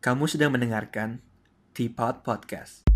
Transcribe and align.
Kamu 0.00 0.24
sedang 0.24 0.56
mendengarkan 0.56 1.20
Teapot 1.76 2.24
Podcast. 2.24 2.88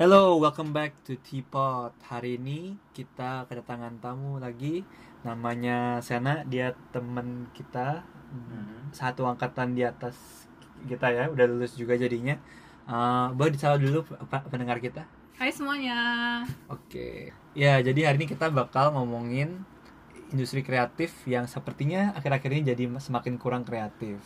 Hello, 0.00 0.40
welcome 0.40 0.72
back 0.72 0.96
to 1.04 1.20
Teapot. 1.20 1.92
Hari 2.08 2.40
ini 2.40 2.80
kita 2.96 3.44
kedatangan 3.44 4.00
tamu 4.00 4.40
lagi. 4.40 4.88
Namanya 5.20 6.00
Sena, 6.00 6.48
dia 6.48 6.72
teman 6.96 7.52
kita 7.52 8.08
satu 8.96 9.28
angkatan 9.28 9.76
di 9.76 9.84
atas 9.84 10.48
kita 10.88 11.12
ya, 11.12 11.28
udah 11.28 11.44
lulus 11.44 11.76
juga 11.76 12.00
jadinya. 12.00 12.40
Uh, 12.88 13.36
boleh 13.36 13.52
disapa 13.52 13.76
dulu 13.76 14.00
Pak 14.32 14.48
pendengar 14.48 14.80
kita? 14.80 15.04
Hai 15.36 15.52
semuanya. 15.52 16.40
Oke. 16.72 17.36
Ya, 17.52 17.76
jadi 17.84 18.08
hari 18.08 18.24
ini 18.24 18.32
kita 18.32 18.48
bakal 18.48 18.96
ngomongin 18.96 19.68
industri 20.32 20.60
kreatif 20.60 21.12
yang 21.24 21.48
sepertinya 21.48 22.12
akhir-akhir 22.16 22.50
ini 22.52 22.62
jadi 22.74 22.84
semakin 23.00 23.40
kurang 23.40 23.64
kreatif. 23.64 24.20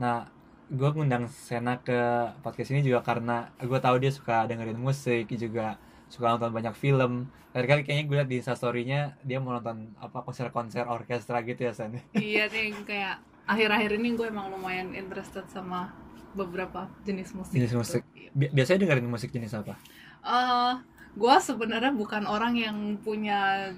Nah, 0.00 0.26
gue 0.70 0.88
ngundang 0.90 1.26
Sena 1.30 1.82
ke 1.82 2.30
podcast 2.42 2.70
ini 2.70 2.86
juga 2.86 3.02
karena 3.02 3.50
gue 3.58 3.78
tahu 3.78 3.98
dia 3.98 4.14
suka 4.14 4.46
dengerin 4.46 4.78
musik, 4.78 5.26
juga 5.34 5.78
suka 6.10 6.34
nonton 6.34 6.50
banyak 6.50 6.74
film. 6.74 7.30
Terakhir 7.50 7.68
kali 7.68 7.82
kayaknya 7.82 8.04
gue 8.06 8.16
liat 8.22 8.28
di 8.30 8.36
instastorynya 8.38 9.00
dia 9.26 9.38
mau 9.42 9.54
nonton 9.54 9.90
apa 9.98 10.22
konser-konser 10.22 10.86
orkestra 10.86 11.42
gitu 11.42 11.66
ya 11.66 11.72
Sen. 11.74 11.98
iya 12.18 12.46
nih 12.46 12.74
kayak 12.86 13.22
akhir-akhir 13.46 13.90
ini 13.98 14.14
gue 14.14 14.26
emang 14.30 14.54
lumayan 14.54 14.94
interested 14.94 15.46
sama 15.50 15.90
beberapa 16.34 16.86
jenis 17.02 17.34
musik. 17.34 17.58
Jenis 17.58 17.74
musik. 17.74 18.02
Bi- 18.30 18.50
biasanya 18.54 18.86
dengerin 18.86 19.10
musik 19.10 19.34
jenis 19.34 19.54
apa? 19.54 19.74
Uh, 20.22 20.78
gue 21.18 21.34
sebenarnya 21.42 21.90
bukan 21.90 22.22
orang 22.30 22.54
yang 22.54 22.78
punya 23.02 23.74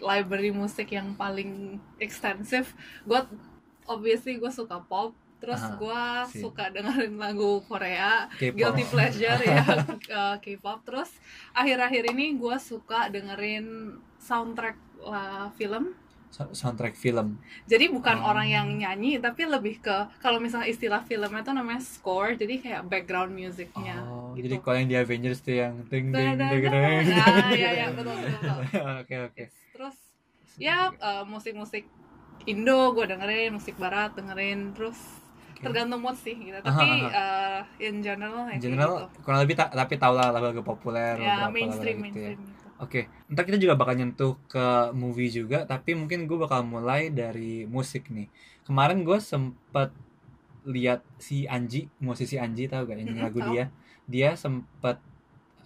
library 0.00 0.50
musik 0.50 0.90
yang 0.90 1.14
paling 1.14 1.76
ekstensif. 1.96 2.72
Gue 3.02 3.20
obviously 3.84 4.36
gue 4.36 4.50
suka 4.50 4.80
pop. 4.80 5.12
Terus 5.38 5.56
gue 5.74 6.02
suka 6.36 6.68
dengerin 6.68 7.16
lagu 7.16 7.64
Korea, 7.64 8.28
K-pop. 8.34 8.52
guilty 8.52 8.84
pleasure 8.84 9.40
ya, 9.40 9.64
uh, 10.12 10.36
K-pop. 10.44 10.84
Terus 10.84 11.08
akhir-akhir 11.52 12.12
ini 12.12 12.36
gue 12.36 12.56
suka 12.58 13.08
dengerin 13.08 13.96
soundtrack 14.18 14.76
uh, 15.00 15.48
film 15.54 15.96
So- 16.30 16.52
soundtrack 16.52 16.94
film. 16.94 17.42
Jadi 17.66 17.90
bukan 17.90 18.20
Oh. 18.20 18.30
orang 18.30 18.46
yang 18.46 18.68
nyanyi, 18.70 19.18
tapi 19.18 19.42
lebih 19.42 19.82
ke 19.82 19.90
kalau 20.20 20.38
misalnya 20.38 20.68
istilah 20.68 21.02
filmnya 21.02 21.42
itu 21.42 21.50
namanya 21.50 21.82
score, 21.82 22.38
jadi 22.38 22.54
kayak 22.60 22.82
background 22.86 23.34
musicnya. 23.34 23.98
Oh, 23.98 24.30
gitu. 24.38 24.46
jadi 24.46 24.56
kalau 24.62 24.76
yang 24.78 24.88
di 24.88 24.98
Avengers 25.00 25.42
tuh 25.42 25.58
yang 25.58 25.74
ding 25.90 26.14
ding 26.14 26.38
Da, 26.38 26.38
da, 26.38 26.46
ding 26.54 26.62
ding. 26.62 27.02
Nah, 27.10 27.50
iya, 27.50 27.70
iya, 27.74 27.86
betul, 27.90 28.14
betul, 28.14 28.30
betul. 28.62 28.84
Oke 29.02 29.14
oke. 29.26 29.44
Ya 30.58 30.90
eh, 30.98 31.24
musik-musik 31.28 31.84
Indo 32.48 32.96
gue 32.96 33.04
dengerin, 33.04 33.52
musik 33.52 33.76
Barat 33.76 34.16
dengerin, 34.16 34.72
terus 34.72 34.96
Oke. 35.52 35.64
tergantung 35.64 36.00
mood 36.00 36.16
sih 36.16 36.34
gitu. 36.34 36.56
Tapi 36.56 36.88
Aha, 36.88 37.12
eh, 37.12 37.60
in 37.86 38.00
general, 38.00 38.48
ya 38.48 38.56
In 38.56 38.60
general 38.64 38.92
gitu. 39.06 39.20
kurang 39.22 39.40
lebih 39.46 39.54
ta- 39.60 39.70
tapi 39.70 39.94
tau 39.94 40.10
lah 40.18 40.34
lagu-lagu 40.34 40.62
populer 40.66 41.14
ya 41.22 41.46
mainstream, 41.54 42.02
gitu 42.02 42.18
ya. 42.18 42.32
mainstream 42.34 42.40
gitu. 42.50 42.68
Oke, 42.82 43.00
ntar 43.30 43.44
kita 43.46 43.58
juga 43.60 43.76
bakal 43.76 43.94
nyentuh 44.00 44.32
ke 44.48 44.64
movie 44.96 45.28
juga, 45.30 45.68
tapi 45.68 45.92
mungkin 45.94 46.24
gue 46.24 46.38
bakal 46.40 46.64
mulai 46.64 47.12
dari 47.12 47.68
musik 47.68 48.08
nih. 48.10 48.26
Kemarin 48.66 49.04
gue 49.04 49.18
sempet 49.20 49.92
lihat 50.64 51.00
si 51.20 51.44
Anji, 51.44 51.88
musisi 52.00 52.36
Anji 52.40 52.66
tahu 52.72 52.88
gak 52.90 52.98
ini 53.04 53.12
Mm-mm, 53.12 53.20
lagu 53.20 53.38
tahu. 53.38 53.54
dia? 53.54 53.68
Dia 54.08 54.32
sempet 54.34 54.96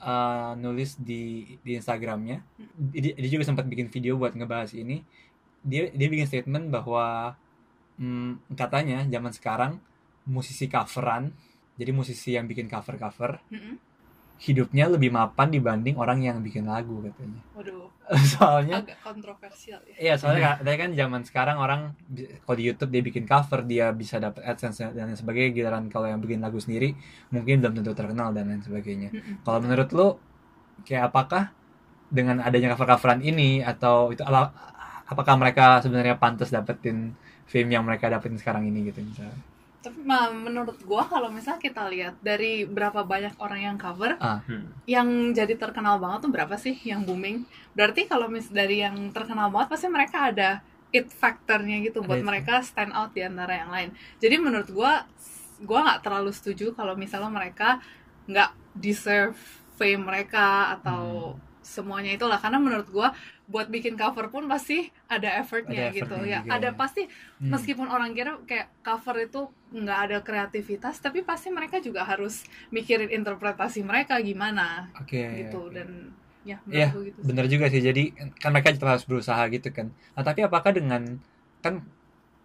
uh, 0.05 0.52
nulis 0.60 1.00
di 1.00 1.56
di 1.64 1.80
Instagramnya. 1.80 2.44
Dia, 2.77 3.16
dia 3.16 3.30
juga 3.33 3.48
sempat 3.48 3.64
bikin 3.64 3.88
video 3.88 4.20
buat 4.20 4.36
ngebahas 4.36 4.77
ini. 4.77 5.00
Dia 5.64 5.88
dia 5.91 6.08
bikin 6.12 6.28
statement 6.28 6.69
bahwa 6.69 7.33
hmm, 7.97 8.52
katanya 8.52 9.08
zaman 9.08 9.32
sekarang 9.32 9.72
musisi 10.28 10.69
coveran, 10.69 11.32
jadi 11.80 11.91
musisi 11.92 12.36
yang 12.36 12.44
bikin 12.44 12.69
cover-cover 12.69 13.41
Mm-mm. 13.48 13.77
hidupnya 14.41 14.88
lebih 14.88 15.12
mapan 15.12 15.48
dibanding 15.48 15.97
orang 15.97 16.21
yang 16.21 16.41
bikin 16.44 16.69
lagu 16.69 17.00
katanya. 17.00 17.41
Waduh, 17.56 17.88
soalnya 18.37 18.84
agak 18.84 19.00
kontroversial 19.00 19.81
ya. 19.88 19.94
iya 19.97 20.15
soalnya 20.20 20.60
katanya 20.60 20.78
kan 20.84 20.91
zaman 20.92 21.22
sekarang 21.25 21.56
orang 21.56 21.81
kalau 22.44 22.56
di 22.60 22.65
YouTube 22.69 22.91
dia 22.92 23.03
bikin 23.03 23.25
cover 23.25 23.65
dia 23.65 23.87
bisa 23.97 24.20
dapat 24.20 24.44
AdSense 24.44 24.92
dan 24.92 25.09
lain 25.09 25.16
sebagainya 25.16 25.50
giliran 25.56 25.84
kalau 25.88 26.06
yang 26.12 26.20
bikin 26.20 26.44
lagu 26.44 26.60
sendiri 26.60 26.92
mungkin 27.32 27.65
belum 27.65 27.75
tentu 27.81 27.92
terkenal 27.97 28.37
dan 28.37 28.44
lain 28.53 28.60
sebagainya. 28.60 29.09
Mm-mm. 29.15 29.41
Kalau 29.41 29.59
menurut 29.65 29.88
lu 29.97 30.09
kayak 30.84 31.09
apakah 31.10 31.42
dengan 32.12 32.44
adanya 32.44 32.75
cover-coveran 32.76 33.25
ini 33.25 33.65
atau 33.65 34.12
itu 34.12 34.22
ala- 34.22 34.53
apakah 35.09 35.34
mereka 35.41 35.81
sebenarnya 35.81 36.16
pantas 36.21 36.53
dapetin 36.53 37.16
fame 37.48 37.71
yang 37.72 37.84
mereka 37.88 38.09
dapetin 38.12 38.36
sekarang 38.36 38.69
ini 38.69 38.88
gitu 38.92 39.00
misalnya? 39.00 39.41
Tapi 39.84 40.00
ma, 40.00 40.33
menurut 40.33 40.81
gua 40.83 41.05
kalau 41.05 41.28
misalnya 41.28 41.61
kita 41.61 41.84
lihat 41.93 42.17
dari 42.25 42.65
berapa 42.65 43.05
banyak 43.05 43.37
orang 43.37 43.61
yang 43.61 43.77
cover, 43.77 44.17
Ah. 44.17 44.41
yang 44.89 45.06
jadi 45.31 45.53
terkenal 45.55 46.00
banget 46.00 46.25
tuh 46.25 46.33
berapa 46.33 46.56
sih 46.56 46.72
yang 46.89 47.05
booming? 47.05 47.45
Berarti 47.77 48.09
kalau 48.09 48.33
mis 48.33 48.49
dari 48.49 48.81
yang 48.81 48.97
terkenal 49.12 49.53
banget 49.53 49.69
pasti 49.77 49.87
mereka 49.93 50.33
ada 50.33 50.65
it 50.89 51.12
factornya 51.12 51.84
gitu 51.84 52.00
buat 52.00 52.22
it 52.22 52.25
mereka 52.25 52.65
stand 52.65 52.97
out 52.97 53.12
di 53.12 53.21
antara 53.21 53.61
yang 53.61 53.69
lain. 53.69 53.91
Jadi 54.19 54.41
menurut 54.41 54.72
gua 54.72 55.05
gua 55.61 55.78
nggak 55.84 56.01
terlalu 56.01 56.33
setuju 56.33 56.72
kalau 56.72 56.97
misalnya 56.97 57.28
mereka 57.28 57.77
nggak 58.25 58.51
deserve 58.72 59.37
fame 59.77 60.01
mereka 60.01 60.81
atau 60.81 61.34
Hmm. 61.37 61.41
semuanya 61.61 62.12
itulah 62.12 62.37
karena 62.37 62.56
menurut 62.56 62.89
gua 62.89 63.12
buat 63.44 63.69
bikin 63.69 63.93
cover 63.94 64.28
pun 64.28 64.44
pasti 64.44 64.81
ada 65.05 65.37
effortnya 65.37 65.88
Ada 65.88 65.94
gitu 65.94 66.15
ya. 66.19 66.41
juga 66.41 66.49
Ada 66.50 66.69
ya. 66.69 66.72
pasti 66.72 67.03
Hmm. 67.05 67.50
meskipun 67.50 67.87
orang 67.87 68.10
kira 68.10 68.41
kayak 68.41 68.72
cover 68.81 69.16
itu 69.21 69.41
nggak 69.71 69.99
ada 70.03 70.19
kreativitas 70.19 70.97
tapi 70.97 71.21
pasti 71.21 71.49
mereka 71.49 71.77
juga 71.78 72.03
harus 72.03 72.41
mikirin 72.71 73.10
interpretasi 73.10 73.81
mereka 73.81 74.16
gimana 74.19 74.88
Oke. 74.97 75.44
gitu 75.44 75.69
oke. 75.69 75.72
dan 75.72 75.88
ya 76.43 76.56
menurutku 76.62 77.00
gitu 77.03 77.19
sih. 77.19 77.27
Bener 77.27 77.44
juga 77.47 77.66
sih. 77.66 77.81
Jadi 77.81 78.03
kan 78.34 78.50
mereka 78.50 78.69
tetap 78.71 78.88
harus 78.91 79.04
berusaha 79.04 79.41
gitu 79.47 79.69
kan. 79.71 79.88
Nah, 80.12 80.22
tapi 80.22 80.41
apakah 80.41 80.71
dengan 80.71 81.21
kan 81.59 81.84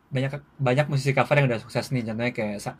banyak 0.09 0.31
banyak 0.57 0.85
musisi 0.87 1.11
cover 1.11 1.35
yang 1.37 1.47
udah 1.47 1.59
sukses 1.59 1.85
nih, 1.89 2.03
contohnya 2.03 2.31
kayak 2.31 2.57
Sa- 2.57 2.79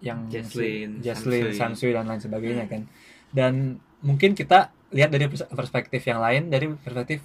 yang 0.00 0.26
Jaslyn, 0.26 0.98
Jaslyn, 0.98 1.52
Samsui. 1.52 1.90
Dan 1.90 2.06
lain 2.06 2.18
sebagainya 2.18 2.64
Hmm. 2.64 2.72
kan. 2.72 2.82
Dan 3.30 3.52
mungkin 4.00 4.32
kita 4.32 4.70
lihat 4.90 5.10
dari 5.10 5.26
pers- 5.26 5.46
perspektif 5.46 6.02
yang 6.02 6.18
lain 6.18 6.48
dari 6.48 6.66
perspektif 6.68 7.20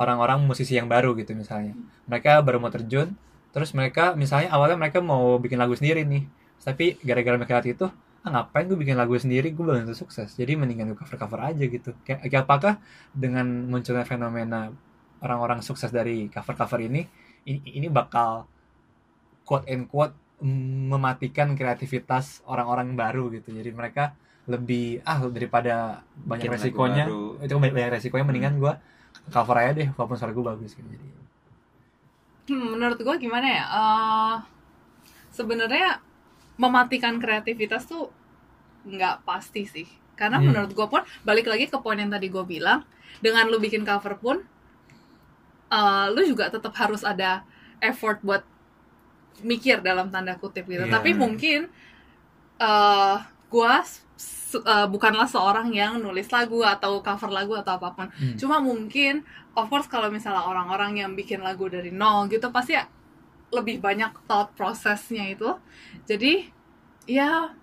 orang-orang 0.00 0.40
musisi 0.48 0.80
yang 0.80 0.88
baru 0.88 1.12
gitu 1.12 1.36
misalnya. 1.36 1.76
Mereka 2.08 2.40
baru 2.40 2.56
mau 2.56 2.72
terjun, 2.72 3.12
terus 3.52 3.76
mereka 3.76 4.16
misalnya 4.16 4.48
awalnya 4.48 4.80
mereka 4.80 5.04
mau 5.04 5.36
bikin 5.36 5.60
lagu 5.60 5.76
sendiri 5.76 6.08
nih. 6.08 6.24
Tapi 6.64 6.96
gara-gara 7.04 7.36
mereka 7.36 7.60
lihat 7.60 7.68
itu, 7.68 7.86
ah 8.24 8.28
ngapain 8.32 8.64
gue 8.64 8.80
bikin 8.80 8.96
lagu 8.96 9.12
sendiri, 9.20 9.52
gue 9.52 9.60
belum 9.60 9.84
tentu 9.84 9.92
sukses. 9.92 10.32
Jadi 10.32 10.56
mendingan 10.56 10.96
gue 10.96 10.98
cover-cover 10.98 11.52
aja 11.52 11.64
gitu. 11.68 11.92
Kayak, 12.08 12.24
kayak 12.32 12.42
apakah 12.48 12.74
dengan 13.12 13.68
munculnya 13.68 14.08
fenomena 14.08 14.72
orang-orang 15.20 15.60
sukses 15.60 15.92
dari 15.92 16.32
cover-cover 16.32 16.80
ini, 16.80 17.04
ini, 17.44 17.60
ini 17.76 17.88
bakal 17.92 18.48
quote 19.44 19.68
and 19.68 19.84
quote 19.84 20.16
mematikan 20.88 21.52
kreativitas 21.52 22.40
orang-orang 22.48 22.96
baru 22.96 23.28
gitu. 23.36 23.52
Jadi 23.52 23.68
mereka 23.76 24.16
lebih 24.48 25.04
ah 25.04 25.20
daripada 25.28 26.00
banyak 26.16 26.48
Bikin 26.48 26.56
resikonya, 26.56 27.04
itu 27.44 27.52
banyak, 27.52 27.76
banyak 27.76 27.92
resikonya 28.00 28.24
mendingan 28.24 28.56
gue 28.56 28.72
cover 29.34 29.56
aja 29.60 29.72
deh 29.78 29.88
walaupun 29.96 30.16
suara 30.18 30.32
gue 30.36 30.44
bagus 30.50 30.72
gitu. 30.78 30.88
Jadi 30.94 31.08
Hmm, 32.48 32.66
menurut 32.76 32.98
gue 33.06 33.16
gimana 33.24 33.46
ya 33.58 33.64
Eh, 33.80 34.36
sebenarnya 35.36 35.88
mematikan 36.62 37.14
kreativitas 37.22 37.82
tuh 37.92 38.04
nggak 38.92 39.16
pasti 39.28 39.62
sih 39.74 39.88
karena 40.20 40.38
Hmm. 40.38 40.46
menurut 40.48 40.72
gue 40.78 40.86
pun 40.92 41.02
balik 41.28 41.46
lagi 41.52 41.66
ke 41.72 41.78
poin 41.84 41.98
yang 42.02 42.12
tadi 42.14 42.28
gue 42.34 42.44
bilang 42.54 42.80
dengan 43.24 43.44
lu 43.52 43.58
bikin 43.64 43.82
cover 43.88 44.14
pun 44.24 44.36
eh, 45.70 46.06
lu 46.14 46.20
juga 46.26 46.50
tetap 46.50 46.72
harus 46.76 47.02
ada 47.06 47.42
effort 47.80 48.20
buat 48.22 48.42
mikir 49.40 49.80
dalam 49.80 50.12
tanda 50.12 50.36
kutip 50.36 50.68
gitu 50.68 50.84
Iya. 50.84 50.92
tapi 50.92 51.10
mungkin 51.16 51.68
eh 52.60 53.16
gue 53.50 53.72
bukanlah 54.90 55.26
seorang 55.30 55.70
yang 55.70 56.02
nulis 56.02 56.26
lagu 56.30 56.62
atau 56.62 57.02
cover 57.02 57.30
lagu 57.30 57.54
atau 57.54 57.78
apa 57.78 57.88
pun 57.94 58.08
hmm. 58.10 58.34
Cuma 58.38 58.58
mungkin, 58.58 59.22
of 59.54 59.70
course 59.70 59.86
kalau 59.86 60.10
misalnya 60.10 60.42
orang-orang 60.42 60.98
yang 61.02 61.14
bikin 61.14 61.42
lagu 61.42 61.70
dari 61.70 61.94
nol 61.94 62.26
gitu 62.30 62.50
pasti 62.50 62.74
ya 62.74 62.86
lebih 63.50 63.82
banyak 63.82 64.10
thought 64.30 64.54
prosesnya 64.54 65.26
itu. 65.30 65.54
Jadi 66.06 66.50
ya 67.06 67.54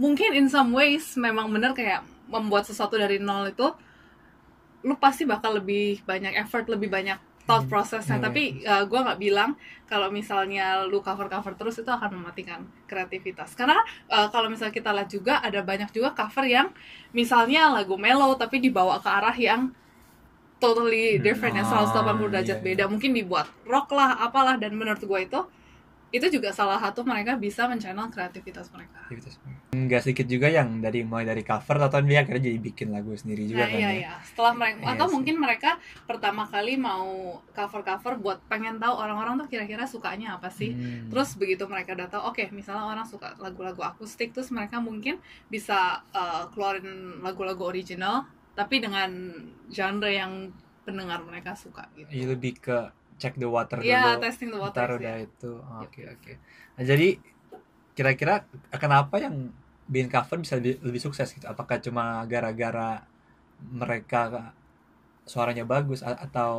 mungkin 0.00 0.32
in 0.32 0.48
some 0.48 0.72
ways 0.72 1.16
memang 1.16 1.52
bener 1.52 1.76
kayak 1.76 2.04
membuat 2.28 2.64
sesuatu 2.64 2.96
dari 2.96 3.20
nol 3.20 3.52
itu 3.52 3.68
lu 4.80 4.96
pasti 4.96 5.28
bakal 5.28 5.60
lebih 5.60 6.00
banyak 6.08 6.36
effort, 6.40 6.64
lebih 6.68 6.88
banyak 6.88 7.20
thought 7.50 7.66
Hmm, 7.66 7.72
prosesnya. 7.74 8.22
iya. 8.22 8.24
Tapi 8.30 8.42
uh, 8.62 8.84
gue 8.86 9.00
nggak 9.02 9.18
bilang 9.18 9.50
kalau 9.90 10.06
misalnya 10.14 10.86
lu 10.86 11.02
cover-cover 11.02 11.58
terus 11.58 11.82
itu 11.82 11.90
akan 11.90 12.22
mematikan 12.22 12.62
kreativitas. 12.86 13.58
Karena 13.58 13.82
uh, 14.06 14.30
kalau 14.30 14.46
misalnya 14.46 14.70
kita 14.70 14.90
lihat 14.94 15.10
juga 15.10 15.34
ada 15.42 15.58
banyak 15.66 15.90
juga 15.90 16.14
cover 16.14 16.46
yang 16.46 16.70
misalnya 17.10 17.74
lagu 17.74 17.98
mellow 17.98 18.38
tapi 18.38 18.62
dibawa 18.62 19.02
ke 19.02 19.10
arah 19.10 19.34
yang 19.34 19.74
totally 20.60 21.16
different 21.18 21.56
ya 21.56 21.64
Ah, 21.64 21.88
180 21.88 22.30
derajat 22.32 22.60
iya, 22.60 22.62
iya. 22.62 22.66
beda 22.68 22.84
mungkin 22.92 23.10
dibuat 23.16 23.48
rock 23.64 23.88
lah 23.96 24.20
apalah 24.20 24.56
dan 24.60 24.76
menurut 24.76 25.00
gue 25.00 25.20
itu 25.24 25.40
itu 26.10 26.26
juga 26.26 26.50
salah 26.50 26.76
satu 26.76 27.06
mereka 27.06 27.38
bisa 27.38 27.70
menchannel 27.70 28.10
kreativitas 28.10 28.66
mereka 28.74 28.98
Nggak 29.70 30.02
sedikit 30.02 30.26
juga 30.26 30.50
yang 30.50 30.82
dari 30.82 31.06
mulai 31.06 31.22
dari 31.22 31.46
cover 31.46 31.78
atau 31.78 32.02
dia 32.02 32.26
akhirnya 32.26 32.50
jadi 32.50 32.58
bikin 32.58 32.90
lagu 32.90 33.14
sendiri 33.14 33.46
juga 33.46 33.62
Nah, 33.62 33.70
kan 33.70 33.78
iya 33.78 33.86
ya. 33.86 33.94
iya. 33.94 34.12
Setelah 34.26 34.52
mereka 34.58 34.78
Iya 34.80 34.90
atau 34.90 35.06
sih. 35.06 35.14
mungkin 35.14 35.36
mereka 35.38 35.70
pertama 36.04 36.42
kali 36.44 36.74
mau 36.74 37.06
cover-cover 37.54 38.12
buat 38.18 38.38
pengen 38.50 38.82
tahu 38.82 38.90
orang-orang 38.90 39.38
tuh 39.38 39.46
kira-kira 39.46 39.86
sukanya 39.86 40.34
apa 40.34 40.50
sih. 40.50 40.74
Hmm. 40.74 41.06
Terus 41.06 41.38
begitu 41.38 41.70
mereka 41.70 41.94
udah 41.94 42.10
tahu, 42.10 42.22
oke, 42.34 42.42
misalnya 42.50 42.84
orang 42.84 43.06
suka 43.06 43.38
lagu-lagu 43.38 43.78
akustik, 43.80 44.34
terus 44.34 44.50
mereka 44.50 44.82
mungkin 44.82 45.22
bisa 45.46 46.02
uh, 46.10 46.50
keluarin 46.50 47.22
lagu-lagu 47.22 47.62
original, 47.62 48.26
tapi 48.52 48.82
dengan 48.82 49.10
genre 49.70 50.10
yang 50.10 50.50
pendengar 50.82 51.22
mereka 51.22 51.54
suka 51.54 51.86
gitu. 51.94 52.10
Iya, 52.10 52.34
lebih 52.34 52.58
ke 52.58 52.90
check 53.20 53.34
the 53.36 53.48
water 53.48 53.78
Iya, 53.80 54.16
dulu. 54.16 54.22
testing 54.24 54.50
the 54.54 54.58
Ntar 54.58 54.88
waters 54.88 54.96
udah 54.98 55.14
ya. 55.20 55.26
itu. 55.26 55.52
Oke, 55.84 56.00
oke. 56.08 56.32
Nah, 56.76 56.84
jadi 56.90 57.08
kira-kira 57.96 58.34
kenapa 58.82 59.16
yang 59.20 59.34
bikin 59.90 60.08
cover 60.08 60.38
bisa 60.42 60.54
lebih, 60.58 60.80
lebih 60.86 61.00
sukses 61.02 61.28
gitu? 61.36 61.46
Apakah 61.46 61.76
cuma 61.84 62.24
gara-gara 62.26 63.04
mereka 63.60 64.52
suaranya 65.28 65.64
bagus 65.68 66.00
atau 66.02 66.52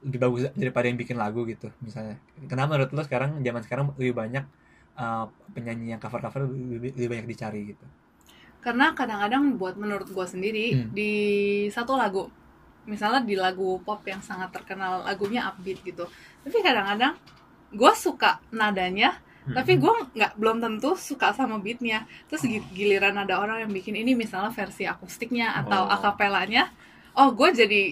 lebih 0.00 0.18
bagus 0.24 0.40
daripada 0.56 0.88
yang 0.88 0.96
bikin 0.96 1.16
lagu 1.20 1.44
gitu 1.44 1.68
misalnya? 1.84 2.16
Kenapa 2.48 2.72
menurut 2.76 2.90
lo 2.96 3.02
sekarang 3.04 3.30
zaman 3.44 3.62
sekarang 3.66 3.84
lebih 4.00 4.14
banyak 4.16 4.44
uh, 4.96 5.28
penyanyi 5.52 5.92
yang 5.92 6.00
cover-cover 6.00 6.48
lebih, 6.48 6.96
lebih 6.96 7.08
banyak 7.12 7.26
dicari 7.28 7.60
gitu? 7.76 7.84
Karena 8.60 8.92
kadang-kadang 8.92 9.56
buat 9.56 9.76
menurut 9.80 10.08
gue 10.12 10.26
sendiri 10.28 10.66
Hmm. 10.76 10.88
di 10.92 11.12
satu 11.72 11.96
lagu, 11.96 12.28
misalnya 12.86 13.20
di 13.20 13.36
lagu 13.36 13.80
pop 13.80 14.00
yang 14.04 14.20
sangat 14.20 14.52
terkenal 14.52 15.04
lagunya 15.04 15.48
upbeat 15.48 15.80
gitu, 15.82 16.04
tapi 16.42 16.58
kadang-kadang 16.60 17.16
gue 17.70 17.92
suka 17.94 18.40
nadanya, 18.50 19.14
tapi 19.50 19.78
gue 19.78 19.92
nggak 20.14 20.36
belum 20.36 20.58
tentu 20.58 20.94
suka 20.94 21.30
sama 21.32 21.58
beatnya. 21.58 22.04
Terus 22.26 22.42
gi- 22.44 22.66
giliran 22.72 23.14
ada 23.14 23.38
orang 23.38 23.62
yang 23.66 23.72
bikin 23.72 23.94
ini 23.94 24.12
misalnya 24.14 24.50
versi 24.50 24.84
akustiknya 24.84 25.54
atau 25.64 25.86
Oh. 25.86 25.92
akapelanya, 25.92 26.70
oh 27.14 27.30
gue 27.30 27.48
jadi 27.52 27.82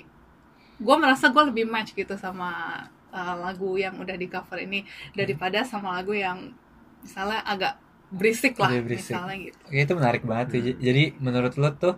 gue 0.78 0.96
merasa 0.98 1.30
gue 1.30 1.42
lebih 1.50 1.66
match 1.66 1.94
gitu 1.94 2.14
sama 2.14 2.82
uh, 3.10 3.34
lagu 3.38 3.74
yang 3.74 3.98
udah 3.98 4.14
di 4.14 4.30
cover 4.30 4.62
ini 4.62 4.86
daripada 5.10 5.66
sama 5.66 5.98
lagu 5.98 6.14
yang 6.14 6.54
misalnya 7.02 7.42
agak 7.42 7.74
berisik 8.08 8.54
lah 8.58 8.70
berisik. 8.72 9.12
misalnya 9.14 9.36
gitu. 9.42 9.58
Oke, 9.66 9.78
itu 9.84 9.94
menarik 9.94 10.22
banget. 10.24 10.46
Hmm. 10.54 10.80
Jadi 10.80 11.02
menurut 11.18 11.54
lo 11.58 11.70
tuh 11.74 11.94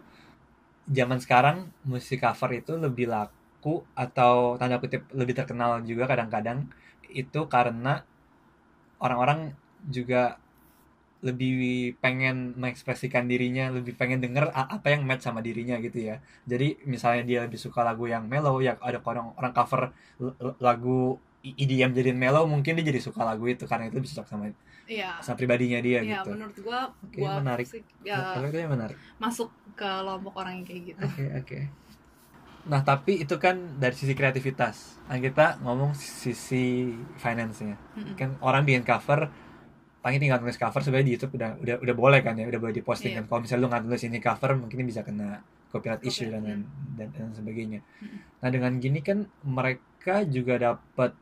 zaman 0.90 1.18
sekarang 1.22 1.70
musik 1.86 2.20
cover 2.26 2.50
itu 2.58 2.74
lebih 2.74 3.06
laku 3.06 3.86
atau 3.94 4.58
tanda 4.58 4.82
kutip 4.82 5.06
lebih 5.14 5.38
terkenal 5.38 5.80
juga 5.86 6.10
kadang-kadang 6.10 6.66
itu 7.10 7.46
karena 7.46 8.02
orang-orang 8.98 9.54
juga 9.88 10.36
lebih 11.20 12.00
pengen 12.00 12.56
mengekspresikan 12.56 13.28
dirinya, 13.28 13.68
lebih 13.68 13.92
pengen 13.92 14.24
denger 14.24 14.48
apa 14.56 14.88
yang 14.88 15.04
match 15.04 15.28
sama 15.28 15.44
dirinya 15.44 15.76
gitu 15.84 16.00
ya. 16.00 16.16
Jadi 16.48 16.80
misalnya 16.88 17.22
dia 17.28 17.38
lebih 17.44 17.60
suka 17.60 17.84
lagu 17.84 18.08
yang 18.08 18.24
mellow, 18.24 18.64
ya 18.64 18.80
ada 18.80 18.98
orang 19.04 19.36
orang 19.36 19.52
cover 19.52 19.92
lagu 20.60 21.20
EDM 21.44 21.92
jadiin 21.92 22.16
mellow, 22.16 22.48
mungkin 22.48 22.72
dia 22.80 22.84
jadi 22.88 23.00
suka 23.04 23.20
lagu 23.24 23.44
itu 23.48 23.68
karena 23.68 23.92
itu 23.92 24.00
bisa 24.00 24.20
cocok 24.20 24.28
sama 24.32 24.44
Iya. 24.90 25.22
sama 25.22 25.38
pribadinya 25.38 25.78
dia 25.78 26.02
Iya, 26.02 26.20
gitu. 26.20 26.34
menurut 26.34 26.56
gua 26.66 26.90
Oke, 26.98 27.22
gua 27.22 27.38
menarik. 27.38 27.62
sih, 27.64 27.78
Kalau 28.02 28.42
ya 28.42 28.50
itu 28.50 28.58
yang 28.58 28.72
menarik. 28.74 28.96
masuk 29.16 29.48
ke 29.72 29.86
kelompok 29.86 30.34
orang 30.34 30.58
yang 30.58 30.66
kayak 30.66 30.82
gitu. 30.90 31.00
Oke 31.06 31.24
oke. 31.32 31.58
Nah 32.66 32.82
tapi 32.82 33.22
itu 33.22 33.34
kan 33.38 33.56
dari 33.78 33.94
sisi 33.94 34.12
kreativitas. 34.12 34.98
Nah 35.06 35.16
kita 35.16 35.62
ngomong 35.62 35.94
sisi 35.94 36.90
finance-nya. 37.16 37.78
Mm-mm. 37.96 38.14
Kan 38.18 38.34
orang 38.42 38.66
bikin 38.66 38.82
cover, 38.82 39.30
paling 40.02 40.18
tinggal 40.18 40.42
nulis 40.42 40.58
cover 40.58 40.82
sebenarnya 40.82 41.06
di 41.06 41.14
YouTube 41.16 41.32
udah 41.38 41.50
udah 41.56 41.76
udah 41.80 41.94
boleh 41.94 42.20
kan 42.20 42.34
ya, 42.34 42.44
udah 42.44 42.60
boleh 42.60 42.74
diposting 42.74 43.14
Iya. 43.14 43.22
kan. 43.22 43.30
Kalau 43.30 43.40
misalnya 43.40 43.62
lu 43.62 43.68
nggak 43.70 43.82
nulis 43.86 44.02
ini 44.04 44.18
cover, 44.18 44.50
mungkin 44.58 44.84
bisa 44.84 45.00
kena 45.00 45.40
copyright 45.70 46.02
issue 46.02 46.26
dan 46.26 46.42
Copyright, 46.42 46.66
dan, 46.98 47.08
dan, 47.14 47.30
dan 47.30 47.30
sebagainya. 47.32 47.80
Mm-mm. 48.02 48.18
Nah 48.42 48.48
dengan 48.50 48.72
gini 48.76 49.00
kan 49.00 49.18
mereka 49.40 50.26
juga 50.26 50.58
dapat 50.58 51.14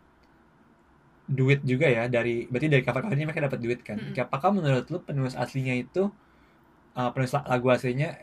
duit 1.28 1.60
juga 1.62 1.86
ya 1.86 2.08
dari 2.08 2.48
berarti 2.48 2.68
dari 2.72 2.82
cover 2.82 3.04
cover 3.04 3.16
ini 3.16 3.28
mereka 3.28 3.44
dapat 3.44 3.60
duit 3.60 3.80
kan. 3.84 4.00
Mm-mm. 4.00 4.16
Apakah 4.16 4.50
menurut 4.56 4.88
lu 4.88 4.98
penulis 5.04 5.36
aslinya 5.36 5.76
itu 5.76 6.08
uh, 6.96 7.10
penulis 7.12 7.32
lagu 7.36 7.68
aslinya 7.68 8.16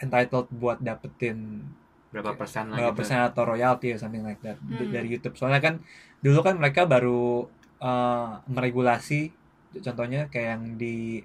entitled 0.00 0.48
buat 0.50 0.78
dapetin 0.80 1.60
berapa 2.08 2.32
persen 2.40 2.72
lah 2.72 2.80
berapa 2.80 2.96
gitu. 2.96 3.00
persen 3.04 3.18
atau 3.20 3.42
royalty 3.44 3.92
or 3.92 3.98
something 4.00 4.24
like 4.24 4.40
that 4.40 4.56
Hmm. 4.64 4.88
dari 4.88 5.12
YouTube. 5.12 5.36
Soalnya 5.36 5.60
kan 5.60 5.74
dulu 6.24 6.40
kan 6.40 6.56
mereka 6.56 6.88
baru 6.88 7.44
uh, 7.84 8.40
meregulasi 8.48 9.28
contohnya 9.84 10.32
kayak 10.32 10.48
yang 10.56 10.62
di 10.80 11.20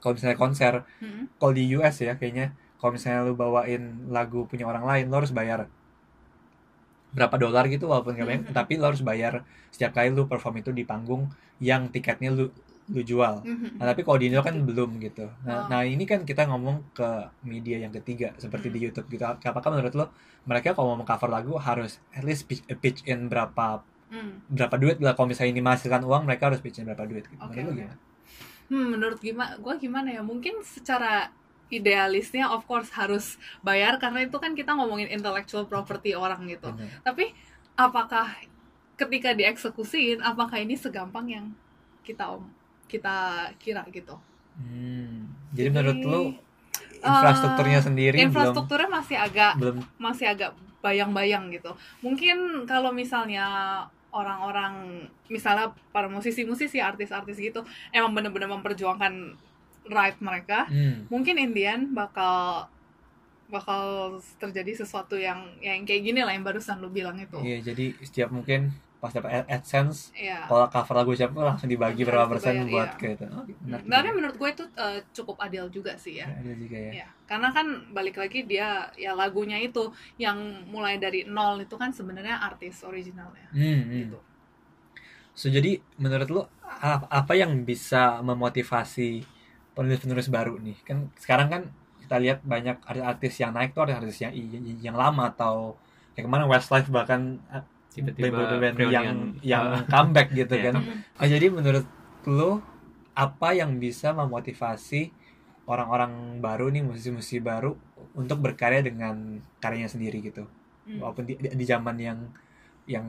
kalau 0.00 0.16
misalnya 0.16 0.36
konser, 0.36 0.74
Mm-mm. 1.00 1.32
kalau 1.40 1.52
di 1.56 1.64
US 1.76 1.96
ya 2.00 2.16
kayaknya 2.16 2.52
kalau 2.80 2.96
misalnya 2.96 3.24
lu 3.24 3.32
bawain 3.36 4.08
lagu 4.12 4.44
punya 4.44 4.68
orang 4.68 4.84
lain 4.84 5.04
lo 5.08 5.16
harus 5.20 5.32
bayar 5.32 5.64
berapa 7.14 7.36
dolar 7.38 7.64
gitu 7.66 7.86
walaupun 7.86 8.12
nggak 8.12 8.26
banyak 8.26 8.44
Mhm. 8.50 8.54
tapi 8.54 8.72
lo 8.74 8.90
harus 8.90 9.00
bayar 9.00 9.40
setiap 9.70 9.94
kali 9.94 10.10
lu 10.10 10.26
perform 10.26 10.58
itu 10.58 10.70
di 10.70 10.82
panggung 10.82 11.30
yang 11.58 11.88
tiketnya 11.88 12.28
lu 12.28 12.50
lu 12.84 13.00
jual. 13.00 13.40
Mhm. 13.40 13.80
Nah, 13.80 13.88
tapi 13.88 14.04
kalau 14.04 14.20
di 14.20 14.28
Indo 14.28 14.44
kan 14.44 14.52
belum 14.60 15.00
gitu. 15.00 15.24
Nah, 15.40 15.64
Oh. 15.64 15.72
nah 15.72 15.80
ini 15.80 16.04
kan 16.04 16.20
kita 16.20 16.44
ngomong 16.44 16.92
ke 16.92 17.08
media 17.40 17.80
yang 17.80 17.88
ketiga 17.90 18.36
seperti 18.36 18.68
di 18.68 18.76
Hmm. 18.76 18.84
YouTube 18.84 19.08
gitu. 19.08 19.24
Apakah 19.24 19.72
menurut 19.72 19.94
lo 19.94 20.12
mereka 20.44 20.76
kalau 20.76 20.92
mau 20.92 21.00
cover 21.02 21.32
lagu 21.32 21.56
harus 21.56 21.96
at 22.12 22.20
least 22.20 22.44
pitch, 22.44 22.60
pitch 22.76 23.00
in 23.06 23.26
berapa 23.26 23.80
Hmm. 24.12 24.44
berapa 24.46 24.76
duit 24.76 25.00
lah 25.00 25.16
kalau 25.16 25.32
misalnya 25.32 25.50
ini 25.50 25.62
menghasilkan 25.62 26.04
uang 26.04 26.22
mereka 26.22 26.52
harus 26.52 26.60
pitch 26.60 26.76
in 26.76 26.84
berapa 26.84 27.08
duit 27.08 27.24
gitu. 27.24 27.40
Oke, 27.40 27.56
Menurut 27.56 27.64
lo 27.64 27.72
oke. 27.72 27.80
gimana? 27.80 27.96
Hmm, 28.64 28.86
menurut 28.90 29.18
gimana? 29.18 29.52
Gua 29.56 29.74
gimana 29.74 30.08
ya? 30.10 30.20
Mungkin 30.20 30.54
secara 30.60 31.32
idealisnya 31.74 32.50
of 32.50 32.62
course 32.64 32.90
harus 32.94 33.36
bayar 33.60 33.98
karena 33.98 34.24
itu 34.24 34.36
kan 34.38 34.54
kita 34.54 34.74
ngomongin 34.74 35.10
intellectual 35.10 35.66
property 35.66 36.14
orang 36.14 36.46
gitu. 36.46 36.70
Bener. 36.70 37.02
Tapi 37.02 37.34
apakah 37.74 38.30
ketika 38.94 39.34
dieksekusiin 39.34 40.22
apakah 40.22 40.62
ini 40.62 40.78
segampang 40.78 41.26
yang 41.26 41.46
kita 42.06 42.30
om 42.30 42.46
kita 42.86 43.50
kira 43.58 43.82
gitu? 43.90 44.14
Hmm. 44.54 45.34
Jadi 45.50 45.70
Jadi, 45.70 45.74
menurut 45.74 45.98
lo 46.06 46.20
eh, 46.22 46.30
infrastrukturnya 47.02 47.80
sendiri 47.82 48.16
Infrastrukturnya 48.22 48.90
masih 48.90 49.16
agak 49.18 49.52
belum 49.58 49.82
belum 49.82 49.98
masih 49.98 50.26
agak 50.30 50.50
bayang-bayang 50.84 51.48
gitu. 51.50 51.72
Mungkin 52.04 52.68
kalau 52.68 52.92
misalnya 52.92 53.46
orang-orang 54.14 55.04
misalnya 55.26 55.74
para 55.90 56.06
musisi-musisi, 56.06 56.78
artis-artis 56.78 57.40
gitu 57.40 57.66
emang 57.90 58.14
bener-bener 58.14 58.46
memperjuangkan 58.46 59.34
right 59.88 60.16
mereka, 60.22 60.66
hmm. 60.68 61.10
mungkin 61.12 61.36
Indian 61.36 61.92
bakal 61.92 62.68
bakal 63.44 64.16
terjadi 64.40 64.82
sesuatu 64.82 65.14
yang 65.20 65.44
yang 65.60 65.84
kayak 65.84 66.02
gini 66.02 66.20
lah 66.24 66.32
yang 66.32 66.42
barusan 66.42 66.80
lu 66.80 66.88
bilang 66.88 67.14
itu. 67.20 67.36
Iya, 67.38 67.72
jadi 67.72 67.92
setiap 68.00 68.32
mungkin 68.32 68.72
pas 69.04 69.12
dapat 69.12 69.44
ad- 69.44 69.48
AdSense 69.60 70.16
Iya. 70.16 70.48
kalau 70.48 70.64
cover 70.72 70.96
lagu 70.96 71.12
siapa 71.12 71.36
langsung 71.36 71.68
dibagi 71.68 72.08
berapa 72.08 72.24
persen 72.24 72.64
dibayar, 72.64 72.72
buat 72.72 72.90
iya. 72.96 72.96
ke 72.96 73.06
itu. 73.20 73.24
Oh, 73.28 73.44
benar. 73.84 74.00
Tapi 74.00 74.10
menurut 74.16 74.36
gue 74.40 74.48
itu 74.48 74.64
eh, 74.80 75.00
cukup 75.12 75.36
adil 75.44 75.68
juga 75.68 75.92
sih 76.00 76.24
ya. 76.24 76.24
Ya, 76.24 76.40
ada 76.40 76.52
juga 76.56 76.76
ya. 76.80 76.90
Ya, 77.04 77.08
karena 77.28 77.48
kan 77.52 77.66
balik 77.92 78.16
lagi 78.16 78.48
dia 78.48 78.88
ya 78.96 79.12
lagunya 79.12 79.60
itu 79.60 79.92
yang 80.16 80.40
mulai 80.72 80.96
dari 80.96 81.28
nol 81.28 81.60
itu 81.60 81.76
kan 81.76 81.92
sebenarnya 81.92 82.40
artis 82.40 82.80
originalnya 82.80 83.44
Hmm, 83.52 83.84
hmm. 83.84 83.92
gitu. 84.08 84.18
So 85.36 85.52
jadi 85.52 85.84
menurut 86.00 86.28
lu 86.32 86.42
apa 87.12 87.32
yang 87.36 87.60
bisa 87.68 88.24
memotivasi 88.24 89.33
penulis-penulis 89.74 90.26
baru 90.30 90.56
nih? 90.58 90.76
Kan 90.82 91.10
sekarang 91.18 91.48
kan 91.50 91.62
kita 92.00 92.16
lihat 92.20 92.38
banyak 92.44 92.80
artis 92.84 93.34
yang 93.40 93.52
naik 93.52 93.72
tuh 93.72 93.86
artis 93.86 94.20
yang 94.20 94.32
yang 94.80 94.96
lama 94.96 95.30
atau 95.30 95.74
kayak 96.14 96.24
ke 96.26 96.30
mana 96.30 96.44
Westlife 96.46 96.88
bahkan 96.88 97.38
eh, 97.50 97.64
Tiba-tiba 97.94 98.42
yang 98.90 99.38
yang 99.38 99.64
Ah. 99.70 99.86
comeback 99.86 100.34
gitu 100.34 100.50
Iya, 100.58 100.64
kan. 100.70 100.74
Mm-mm. 100.82 100.98
Oh, 101.14 101.26
jadi 101.30 101.46
menurut 101.46 101.86
lu 102.26 102.50
apa 103.14 103.54
yang 103.54 103.78
bisa 103.78 104.10
memotivasi 104.10 105.14
orang-orang 105.64 106.42
baru 106.42 106.74
nih 106.74 106.82
musisi-musisi 106.82 107.38
baru 107.38 107.72
untuk 108.18 108.42
berkarya 108.42 108.82
dengan 108.82 109.38
karyanya 109.62 109.88
sendiri 109.88 110.18
gitu? 110.20 110.44
Mm. 110.84 111.00
walaupun 111.00 111.24
di, 111.24 111.32
di, 111.40 111.48
di 111.54 111.64
zaman 111.64 111.96
yang 111.96 112.18
yang 112.84 113.06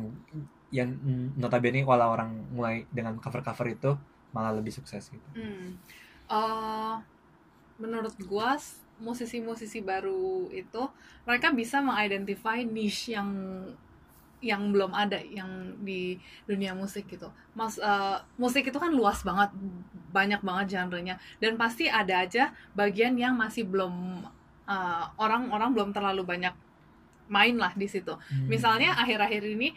yang 0.72 0.88
notabene 1.36 1.84
kalau 1.84 2.16
orang 2.16 2.32
mulai 2.56 2.88
dengan 2.88 3.20
cover-cover 3.20 3.68
itu 3.68 3.92
malah 4.32 4.56
lebih 4.56 4.72
sukses 4.72 5.12
gitu. 5.12 5.30
Hmm. 5.36 5.76
Eh, 6.30 6.96
menurut 7.80 8.16
gua 8.26 8.56
s- 8.58 8.82
musisi-musisi 8.98 9.84
baru 9.84 10.48
itu 10.56 10.82
mereka 11.28 11.52
bisa 11.52 11.84
mengidentify 11.84 12.64
niche 12.64 13.12
yang 13.14 13.30
yang 14.44 14.70
belum 14.70 14.94
ada 14.94 15.18
yang 15.26 15.74
di 15.82 16.20
dunia 16.46 16.76
musik 16.78 17.10
gitu. 17.10 17.32
Mas 17.58 17.80
eh, 17.82 18.18
musik 18.38 18.68
itu 18.70 18.78
kan 18.78 18.92
luas 18.94 19.24
banget, 19.26 19.50
banyak 20.14 20.42
banget 20.46 20.66
genrenya 20.78 21.16
dan 21.42 21.58
pasti 21.58 21.90
ada 21.90 22.22
aja 22.24 22.54
bagian 22.78 23.16
yang 23.18 23.34
masih 23.36 23.66
belum 23.66 24.22
eh, 24.70 25.06
orang-orang 25.18 25.72
belum 25.74 25.90
terlalu 25.96 26.24
banyak 26.26 26.54
main 27.26 27.58
lah 27.58 27.74
di 27.74 27.90
situ 27.90 28.14
Hmm. 28.14 28.46
misalnya 28.46 28.94
akhir-akhir 29.02 29.42
ini 29.58 29.74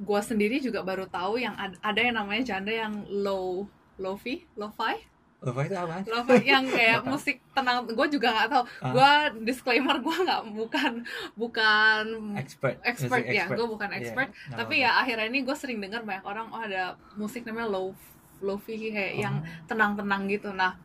gue 0.00 0.20
sendiri 0.24 0.56
juga 0.58 0.80
baru 0.80 1.04
tahu 1.04 1.36
yang 1.36 1.52
ad- 1.60 1.76
ada 1.84 2.00
yang 2.00 2.16
namanya 2.16 2.42
genre 2.48 2.72
yang 2.72 2.94
low 3.12 3.68
lofi 4.00 4.48
lo-fi 4.56 4.96
Lo-fi 5.42 5.66
itu 5.66 5.74
apa? 5.74 5.96
lo-fi 6.06 6.38
yang 6.44 6.62
kayak 6.64 7.02
musik 7.02 7.42
tenang 7.50 7.82
gue 7.84 8.06
juga 8.08 8.30
nggak 8.30 8.48
tahu. 8.48 8.64
Ah. 8.78 8.92
gue 8.94 9.10
disclaimer 9.42 9.98
gue 9.98 10.16
nggak 10.22 10.42
bukan 10.54 10.92
bukan 11.34 12.04
Expert. 12.38 12.78
expert 12.82 13.26
ya. 13.26 13.50
gue 13.50 13.66
bukan 13.66 13.90
Iya, 13.90 13.98
expert. 13.98 14.28
nggak 14.30 14.54
tapi 14.56 14.74
ya 14.80 15.02
akhirnya 15.02 15.26
ini 15.26 15.42
gue 15.42 15.56
sering 15.58 15.82
dengar 15.82 16.02
banyak 16.02 16.22
orang 16.22 16.46
oh 16.48 16.62
ada 16.62 16.94
musik 17.14 17.42
namanya 17.42 17.68
low 17.68 17.90
lofi 18.38 18.90
kayak 18.90 19.14
yang 19.16 19.34
Oh, 19.38 19.66
tenang-tenang 19.66 20.26
gitu. 20.26 20.50
Nah 20.50 20.78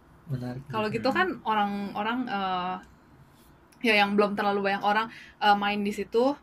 kalau 0.67 0.89
gitu 0.89 1.07
kan 1.07 1.37
orang-orang 1.41 2.25
eh, 2.25 2.75
ya 3.83 3.93
yang 3.95 4.17
belum 4.17 4.33
terlalu 4.33 4.65
banyak 4.67 4.81
orang 4.81 5.05
eh, 5.37 5.53
main 5.53 5.79
di 5.79 5.89
situ 5.89 6.33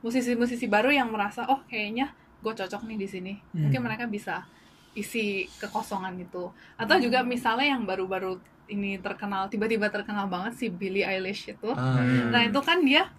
musisi-musisi 0.00 0.66
baru 0.66 0.90
yang 0.90 1.08
merasa 1.08 1.42
oh 1.44 1.58
kayaknya 1.64 2.12
gue 2.38 2.52
cocok 2.52 2.86
nih 2.86 2.98
di 2.98 3.08
sini. 3.08 3.32
Hmm. 3.50 3.66
mungkin 3.66 3.80
mereka 3.82 4.04
bisa 4.06 4.46
isi 4.94 5.50
kekosongan 5.58 6.14
itu 6.16 6.48
atau 6.74 6.96
juga 6.98 7.20
Hmm. 7.22 7.28
misalnya 7.28 7.66
yang 7.74 7.82
baru-baru 7.82 8.38
ini 8.64 8.96
terkenal 8.96 9.46
tiba-tiba 9.46 9.92
terkenal 9.92 10.24
banget 10.26 10.56
si 10.56 10.66
Billie 10.70 11.04
Eilish 11.04 11.50
itu 11.50 11.70
Ah, 11.74 12.00
iya. 12.00 12.24
nah 12.32 12.40
itu 12.40 12.60
kan 12.62 12.80
dia 12.80 13.10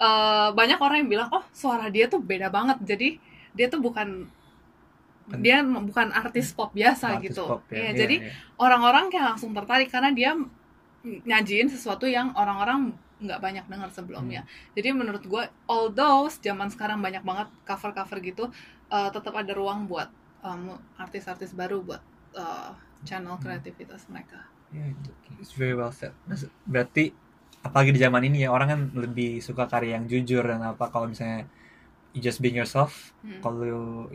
eh, 0.00 0.48
banyak 0.50 0.80
orang 0.82 1.06
yang 1.06 1.10
bilang 1.12 1.28
oh 1.30 1.44
suara 1.54 1.86
dia 1.86 2.10
tuh 2.10 2.18
beda 2.18 2.50
banget 2.50 2.82
jadi 2.82 3.08
dia 3.54 3.70
tuh 3.70 3.78
bukan 3.78 4.26
dia 5.38 5.62
bukan 5.62 6.10
artis 6.10 6.50
pop 6.50 6.74
biasa 6.74 7.16
Artis 7.22 7.30
gitu 7.30 7.46
pop 7.46 7.62
ya. 7.70 7.78
Iya, 7.78 7.78
Iya, 7.78 7.90
jadi 7.94 8.16
iya. 8.26 8.30
orang-orang 8.58 9.06
kayak 9.06 9.26
langsung 9.36 9.54
tertarik 9.54 9.86
karena 9.86 10.10
dia 10.10 10.34
nyajiin 11.06 11.70
sesuatu 11.70 12.10
yang 12.10 12.34
orang-orang 12.34 12.90
nggak 13.22 13.38
banyak 13.38 13.64
dengar 13.70 13.86
sebelumnya. 13.94 14.42
Hmm. 14.42 14.50
Jadi 14.74 14.88
menurut 14.90 15.22
gue, 15.22 15.44
although 15.70 16.26
zaman 16.26 16.66
sekarang 16.74 16.98
banyak 16.98 17.22
banget 17.22 17.46
cover-cover 17.62 18.18
gitu, 18.18 18.44
eh, 18.88 19.10
tetap 19.14 19.30
ada 19.32 19.54
ruang 19.54 19.86
buat 19.86 20.10
em, 20.42 20.62
artis-artis 20.98 21.54
baru 21.54 21.82
buat 21.82 22.02
eh, 22.34 22.70
channel 23.04 23.36
Hmm. 23.36 23.42
kreativitas 23.44 24.06
mereka. 24.08 24.40
Iya, 24.72 24.88
itu. 24.88 25.10
It's 25.40 25.52
very 25.54 25.76
well 25.76 25.92
said. 25.92 26.14
Berarti 26.64 27.12
apalagi 27.62 27.94
di 27.94 28.00
zaman 28.02 28.22
ini 28.26 28.42
ya 28.42 28.50
orang 28.50 28.68
kan 28.72 28.80
lebih 28.96 29.38
suka 29.44 29.68
karya 29.70 30.00
yang 30.00 30.06
jujur 30.08 30.42
dan 30.42 30.62
apa 30.64 30.88
kalau 30.90 31.06
misalnya 31.12 31.46
you 32.16 32.20
just 32.24 32.40
being 32.40 32.56
yourself, 32.56 33.12
Hmm. 33.22 33.40
kalau 33.44 34.08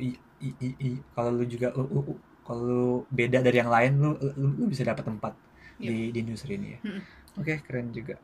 kalau 1.15 1.29
lu 1.33 1.45
juga 1.49 1.73
lu, 1.73 1.83
lu- 1.89 2.05
lu- 2.13 2.21
kalau 2.45 2.61
lu 2.63 2.85
beda 3.11 3.43
dari 3.43 3.57
yang 3.59 3.71
lain 3.71 3.91
lu 3.99 4.11
lu, 4.39 4.47
lu 4.55 4.65
bisa 4.71 4.87
dapat 4.87 5.03
tempat 5.03 5.33
di 5.77 6.09
di 6.13 6.17
industri 6.23 6.57
ini 6.57 6.67
ya. 6.77 6.79
Hmm. 6.85 7.01
Oke, 7.37 7.53
keren 7.65 7.93
juga. 7.93 8.17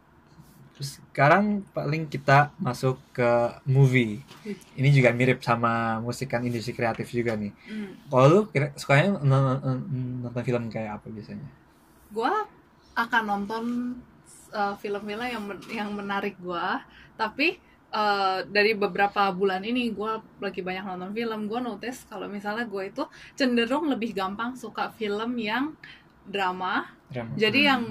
Terus 0.74 0.98
sekarang 0.98 1.62
paling 1.70 2.10
kita 2.10 2.50
masuk 2.58 2.98
ke 3.14 3.30
movie. 3.70 4.26
Ini 4.74 4.90
juga 4.90 5.14
mirip 5.14 5.40
sama 5.46 6.02
musik 6.02 6.34
kan 6.34 6.42
industri 6.42 6.74
kreatif 6.74 7.14
juga 7.14 7.38
nih. 7.38 7.54
Hmm. 7.70 7.94
Kalau 8.10 8.26
lu 8.30 8.40
kira 8.50 8.74
sukanya 8.74 9.22
nonton, 9.22 10.42
film 10.42 10.64
kayak 10.74 10.98
apa 10.98 11.08
biasanya? 11.14 11.48
Gue 12.10 12.34
akan 12.98 13.24
nonton 13.26 13.64
eh, 14.54 14.76
film-film 14.82 15.22
yang 15.26 15.44
men- 15.46 15.70
yang 15.70 15.90
menarik 15.94 16.38
gue, 16.42 16.68
tapi 17.18 17.58
eh, 17.94 18.40
dari 18.50 18.74
beberapa 18.74 19.30
bulan 19.30 19.62
ini 19.62 19.94
gue 19.94 20.12
lagi 20.42 20.62
banyak 20.66 20.84
nonton 20.90 21.14
film. 21.14 21.40
Gue 21.46 21.60
notice 21.62 22.10
kalau 22.10 22.26
misalnya 22.26 22.66
gue 22.66 22.90
itu 22.90 23.04
cenderung 23.38 23.90
lebih 23.94 24.14
gampang 24.18 24.58
suka 24.58 24.90
film 24.98 25.38
yang 25.38 25.78
drama 26.24 26.88
Drama. 27.12 27.30
jadi 27.36 27.60
Hmm. 27.62 27.70
yang 27.70 27.84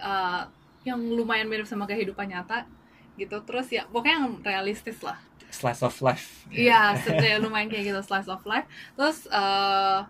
uh, 0.00 0.42
yang 0.84 1.00
lumayan 1.00 1.48
mirip 1.48 1.64
sama 1.66 1.88
kehidupan 1.88 2.28
nyata 2.28 2.68
gitu 3.16 3.40
terus 3.46 3.70
ya 3.72 3.86
pokoknya 3.88 4.20
yang 4.20 4.26
realistis 4.42 5.00
lah 5.00 5.16
slice 5.54 5.86
of 5.86 5.94
life. 6.02 6.42
iya 6.50 6.98
yeah, 7.22 7.38
lumayan 7.38 7.70
kayak 7.70 7.94
gitu 7.94 8.00
slice 8.02 8.26
of 8.26 8.42
life 8.42 8.66
terus 8.98 9.24
uh, 9.30 10.02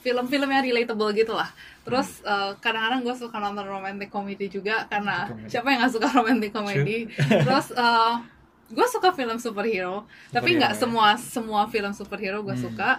film-film 0.00 0.48
yang 0.52 0.64
relatable 0.64 1.12
gitu 1.16 1.32
lah 1.32 1.48
terus 1.84 2.20
uh, 2.24 2.52
kadang-kadang 2.60 3.00
gue 3.04 3.14
suka 3.16 3.36
nonton 3.40 3.64
romantic 3.64 4.08
comedy 4.12 4.48
juga 4.48 4.84
karena 4.88 5.28
comedy. 5.28 5.48
siapa 5.48 5.66
yang 5.72 5.78
nggak 5.84 5.92
suka 5.92 6.08
romantic 6.12 6.50
comedy 6.52 7.08
terus 7.44 7.72
uh, 7.76 8.20
gue 8.68 8.86
suka 8.88 9.12
film 9.12 9.36
superhero 9.36 10.04
tapi 10.32 10.56
Superhero, 10.56 10.60
nggak 10.60 10.72
ya. 10.72 10.80
semua 10.80 11.08
semua 11.20 11.62
film 11.68 11.92
superhero 11.92 12.40
gue 12.44 12.56
Hmm. 12.56 12.64
suka 12.68 12.90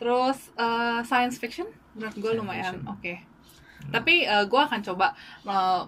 terus 0.00 0.38
uh, 0.56 1.00
science 1.04 1.36
fiction 1.40 1.66
menurut 1.96 2.16
gue 2.16 2.32
lumayan 2.36 2.76
fiction. 2.80 2.92
Oke 3.86 3.92
tapi 3.94 4.14
uh, 4.26 4.44
gue 4.44 4.60
akan 4.60 4.80
coba 4.82 5.06
uh, 5.46 5.82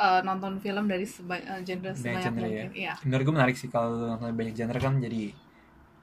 uh, 0.00 0.20
nonton 0.24 0.60
film 0.60 0.84
dari 0.88 1.04
seba- 1.04 1.40
uh, 1.44 1.60
genre 1.64 1.92
Banyak 1.92 1.96
sebanyak 1.96 2.24
genre, 2.24 2.40
mungkin 2.48 2.68
iya 2.76 2.92
Menurut 3.04 3.22
gue 3.26 3.34
menarik 3.36 3.56
sih 3.56 3.68
kalau 3.68 4.16
nonton 4.16 4.32
banyak 4.32 4.54
genre 4.56 4.80
kan 4.80 4.94
jadi 5.00 5.22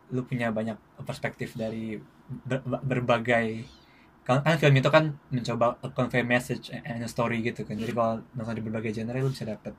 lu 0.08 0.22
punya 0.24 0.48
banyak 0.56 0.78
perspektif 1.04 1.54
dari 1.60 2.00
ber- 2.48 2.64
ber- 2.64 2.84
berbagai 2.84 3.68
kan, 4.24 4.44
kan 4.44 4.60
film 4.60 4.76
itu 4.76 4.90
kan 4.92 5.16
mencoba 5.32 5.80
convey 5.96 6.24
message 6.24 6.72
and 6.72 7.00
a 7.00 7.08
story 7.08 7.40
gitu 7.44 7.64
kan. 7.64 7.80
Jadi 7.80 7.92
Hmm. 7.96 8.00
kalau 8.00 8.14
nonton 8.36 8.56
di 8.60 8.64
berbagai 8.64 8.92
genre 8.92 9.20
lu 9.20 9.32
bisa 9.32 9.48
dapet 9.48 9.72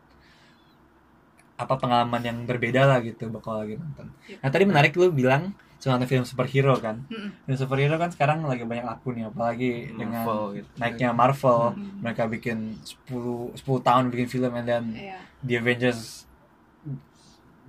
apa 1.59 1.75
pengalaman 1.75 2.23
yang 2.23 2.39
berbeda 2.47 2.87
lah 2.87 2.99
gitu 3.03 3.29
bakal 3.29 3.59
lagi 3.59 3.75
nonton. 3.75 4.07
Yep. 4.31 4.39
Nah 4.41 4.49
tadi 4.49 4.65
menarik 4.65 4.93
lu 4.95 5.11
bilang 5.11 5.53
suka 5.79 5.95
nonton 5.95 6.11
film 6.11 6.27
superhero 6.27 6.75
kan. 6.83 7.07
Mm-mm. 7.07 7.31
Film 7.47 7.59
superhero 7.59 7.95
kan 7.97 8.11
sekarang 8.11 8.43
lagi 8.43 8.67
banyak 8.67 8.83
laku 8.83 9.15
nih 9.15 9.31
apalagi 9.31 9.95
dengan 9.95 10.27
Marvel 10.27 10.43
gitu. 10.59 10.69
naiknya 10.79 11.09
Marvel. 11.15 11.59
Hmm. 11.75 12.03
Mereka 12.03 12.23
bikin 12.27 12.59
10 13.07 13.55
10 13.55 13.87
tahun 13.87 14.05
bikin 14.11 14.29
film 14.29 14.53
and 14.59 14.67
then 14.67 14.85
iya 14.93 15.23
The 15.39 15.63
Avengers 15.63 16.27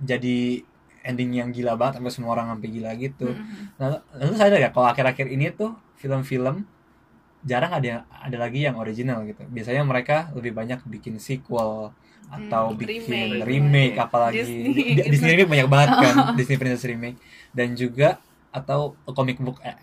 jadi 0.02 0.66
ending 1.06 1.38
yang 1.38 1.48
gila 1.54 1.78
banget 1.78 2.02
sampai 2.02 2.12
semua 2.12 2.30
orang 2.34 2.52
sampai 2.52 2.68
gila 2.68 2.90
gitu. 2.98 3.30
Mm-mm. 3.30 3.78
Nah, 3.78 4.02
lalu 4.18 4.34
sadar 4.36 4.58
ya 4.58 4.70
kalau 4.74 4.90
akhir-akhir 4.90 5.26
ini 5.30 5.54
tuh 5.54 5.72
film-film 5.96 6.66
jarang 7.40 7.72
ada 7.78 8.04
ada 8.08 8.36
lagi 8.36 8.58
yang 8.66 8.76
original 8.76 9.24
gitu. 9.28 9.42
Biasanya 9.48 9.82
mereka 9.86 10.28
lebih 10.36 10.52
banyak 10.56 10.80
bikin 10.84 11.16
sequel 11.20 11.92
atau 12.30 12.64
Hmm, 12.70 12.78
bikin 12.78 13.42
remake. 13.42 13.44
remake, 13.48 13.96
apalagi 13.98 14.38
Disney 14.38 14.94
Di-. 14.96 15.08
Disney 15.10 15.28
remake 15.34 15.50
banyak 15.50 15.68
banget 15.70 15.92
kan, 15.98 16.14
Disney 16.38 16.56
Princess 16.60 16.86
remake 16.86 17.18
dan 17.56 17.74
juga 17.74 18.20
atau 18.54 18.98
comic 19.16 19.38
book 19.42 19.58
eh, 19.64 19.76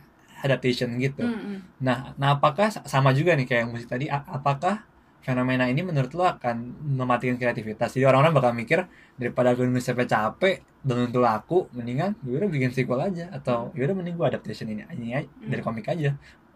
adaptation 0.46 0.96
gitu. 1.02 1.22
Mm-mm. 1.24 1.58
Nah, 1.82 2.14
nah 2.20 2.38
apakah 2.38 2.70
sama 2.72 3.12
juga 3.14 3.34
nih 3.38 3.46
kayak 3.50 3.66
musik 3.70 3.90
tadi? 3.90 4.06
Apakah 4.10 4.86
fenomena 5.28 5.66
ini 5.72 5.82
menurut 5.90 6.12
lo 6.18 6.24
akan 6.34 6.56
mematikan 7.00 7.36
kreativitas? 7.42 7.90
Jadi 7.96 8.06
orang-orang 8.10 8.34
bakal 8.38 8.52
mikir 8.62 8.80
daripada 9.20 9.50
gue 9.58 9.66
nulis 9.68 9.84
capek-capek 9.90 10.56
dan 10.88 10.98
untuk 11.12 11.22
laku, 11.28 11.58
mendingan 11.76 12.16
gue 12.24 12.36
udah 12.40 12.50
bikin 12.56 12.72
sequel 12.72 13.02
aja 13.04 13.26
atau 13.38 13.58
ya 13.76 13.84
udah 13.88 13.96
mending 14.00 14.16
gue 14.20 14.28
adaptation 14.32 14.68
ini, 14.74 14.84
ini 14.96 15.08
aja, 15.20 15.30
dari 15.52 15.60
Hmm. 15.60 15.68
komik 15.68 15.88
aja, 15.94 16.16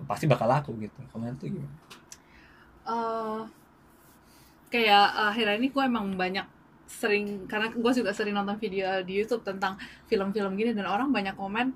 pasti 0.10 0.26
bakal 0.32 0.48
laku 0.54 0.72
gitu. 0.80 1.00
Kalau 1.12 1.28
itu 1.36 1.46
gimana? 1.60 1.76
Eh, 2.88 3.42
kayak 4.72 5.06
akhirnya 5.32 5.56
ini 5.60 5.68
gue 5.76 5.84
emang 5.84 6.16
banyak 6.16 6.48
sering 6.88 7.48
karena 7.48 7.72
gue 7.72 7.92
juga 7.96 8.12
sering 8.12 8.36
nonton 8.36 8.60
video 8.60 9.00
di 9.08 9.24
YouTube 9.24 9.44
tentang 9.48 9.80
film-film 10.12 10.52
gini 10.60 10.72
dan 10.76 10.88
orang 10.92 11.10
banyak 11.12 11.36
komen 11.40 11.72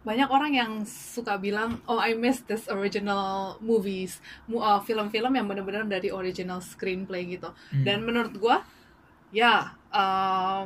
banyak 0.00 0.28
orang 0.32 0.52
yang 0.56 0.72
suka 0.88 1.36
bilang 1.36 1.84
oh 1.84 2.00
I 2.00 2.16
miss 2.16 2.40
this 2.48 2.64
original 2.72 3.56
movies 3.60 4.24
eh, 4.48 4.80
film-film 4.80 5.32
yang 5.36 5.44
benar-benar 5.44 5.84
dari 5.84 6.08
original 6.08 6.64
screenplay 6.64 7.28
gitu 7.28 7.52
Hmm. 7.68 7.84
dan 7.84 8.00
menurut 8.02 8.32
gue 8.32 8.56
ya 9.30 9.76
eh, 9.92 10.62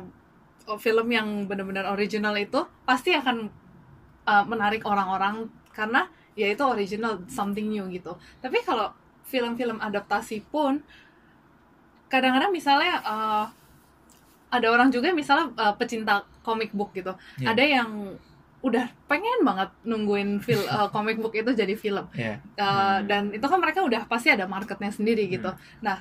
oh, 0.65 0.79
film 0.79 1.07
yang 1.11 1.45
benar-benar 1.45 1.91
original 1.91 2.31
itu 2.39 2.63
pasti 2.87 3.11
akan 3.11 3.51
eh, 4.23 4.43
menarik 4.47 4.87
orang-orang 4.87 5.51
karena 5.75 6.07
ya 6.35 6.47
itu 6.47 6.63
original 6.63 7.19
something 7.27 7.67
new 7.67 7.83
gitu 7.91 8.15
tapi 8.39 8.63
kalau 8.63 8.95
film-film 9.27 9.83
adaptasi 9.83 10.47
pun 10.47 10.79
kadang-kadang 12.07 12.55
misalnya 12.55 12.93
eh, 13.03 13.45
ada 14.55 14.67
orang 14.71 14.87
juga 14.87 15.11
misalnya 15.11 15.51
eh, 15.59 15.73
pecinta 15.75 16.23
comic 16.39 16.71
book 16.71 16.95
gitu 16.95 17.11
Iya. 17.41 17.51
ada 17.51 17.63
yang 17.65 17.89
udah 18.65 18.89
pengen 19.05 19.45
banget 19.45 19.69
nungguin 19.85 20.41
film 20.41 20.65
comic 20.95 21.21
book 21.21 21.37
itu 21.37 21.53
jadi 21.53 21.77
film 21.77 22.09
Iya. 22.17 22.41
Uh, 22.57 22.65
Hmm. 22.65 22.99
dan 23.05 23.23
itu 23.29 23.45
kan 23.45 23.61
mereka 23.61 23.85
udah 23.85 24.09
pasti 24.09 24.33
ada 24.33 24.49
marketnya 24.49 24.89
sendiri 24.89 25.29
gitu. 25.29 25.53
Hmm. 25.53 25.61
Nah, 25.85 25.97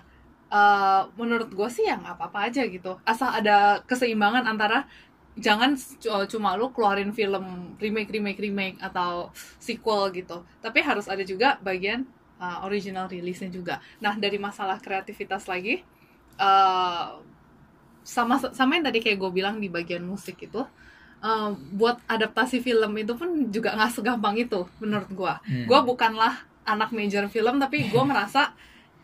uh, 0.49 1.03
menurut 1.15 1.53
gue 1.53 1.69
sih 1.69 1.85
ya 1.85 2.01
nggak 2.01 2.17
apa-apa 2.17 2.49
aja 2.49 2.65
gitu. 2.65 2.97
Asal 3.05 3.29
ada 3.37 3.85
keseimbangan 3.85 4.49
antara 4.49 4.89
jangan 5.37 5.75
c- 5.75 6.07
cuma 6.31 6.55
lu 6.55 6.71
keluarin 6.71 7.11
film 7.11 7.75
remake 7.77 8.09
remake 8.09 8.41
remake 8.41 8.77
atau 8.81 9.29
sequel 9.59 10.09
gitu. 10.15 10.41
Tapi 10.59 10.79
harus 10.81 11.05
ada 11.05 11.21
juga 11.21 11.59
bagian 11.61 12.07
uh, 12.39 12.65
original 12.65 13.11
rilisnya 13.11 13.51
juga. 13.51 13.83
Nah, 14.01 14.15
dari 14.17 14.39
masalah 14.39 14.81
kreativitas 14.81 15.45
lagi 15.45 15.83
uh, 16.39 17.19
sama 18.05 18.37
sama 18.53 18.77
yang 18.77 18.85
tadi 18.87 19.01
kayak 19.01 19.17
gue 19.17 19.31
bilang 19.33 19.57
di 19.59 19.69
bagian 19.69 20.05
musik 20.05 20.37
itu 20.39 20.63
uh, 21.25 21.51
buat 21.73 21.97
adaptasi 22.05 22.61
film 22.61 22.93
itu 23.01 23.17
pun 23.17 23.49
juga 23.49 23.73
nggak 23.73 23.97
segampang 23.97 24.37
itu 24.37 24.69
menurut 24.79 25.09
gue 25.09 25.35
Hmm. 25.49 25.65
gue 25.65 25.81
bukanlah 25.89 26.45
anak 26.69 26.93
major 26.93 27.25
film 27.33 27.57
tapi 27.57 27.89
gue 27.89 28.03
merasa 28.11 28.53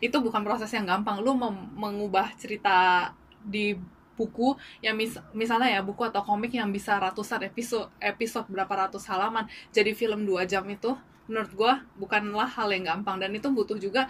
itu 0.01 0.17
bukan 0.17 0.41
proses 0.41 0.73
yang 0.73 0.89
gampang. 0.89 1.21
Lu 1.21 1.37
mengubah 1.77 2.33
cerita 2.41 3.09
di 3.45 3.77
buku 4.17 4.53
yang 4.85 4.97
mis 5.01 5.17
misalnya 5.33 5.69
ya 5.69 5.81
buku 5.81 6.05
atau 6.05 6.21
komik 6.21 6.53
yang 6.53 6.69
bisa 6.69 6.97
ratusan 7.01 7.41
episode 7.49 7.89
episode 8.01 8.45
berapa 8.53 8.69
ratus 8.69 9.09
halaman 9.09 9.49
jadi 9.73 9.97
film 9.97 10.29
dua 10.29 10.45
jam 10.45 10.61
itu 10.69 10.93
menurut 11.25 11.53
gua 11.57 11.73
bukanlah 12.01 12.49
hal 12.49 12.69
yang 12.73 12.85
gampang. 12.85 13.21
Dan 13.21 13.37
itu 13.37 13.49
butuh 13.53 13.77
juga 13.77 14.09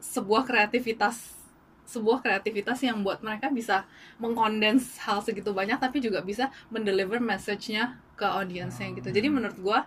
sebuah 0.00 0.48
kreativitas 0.48 1.41
sebuah 1.84 2.22
kreativitas 2.22 2.78
yang 2.80 3.02
buat 3.02 3.20
mereka 3.20 3.50
bisa 3.50 3.84
mengkondens 4.16 4.96
hal 5.02 5.18
segitu 5.20 5.50
banyak 5.50 5.76
tapi 5.76 5.98
juga 5.98 6.22
bisa 6.22 6.48
mendeliver 6.70 7.18
message-nya 7.18 7.98
ke 8.14 8.24
audiensnya 8.24 8.88
gitu 8.94 9.10
jadi 9.10 9.28
menurut 9.28 9.58
gua 9.58 9.84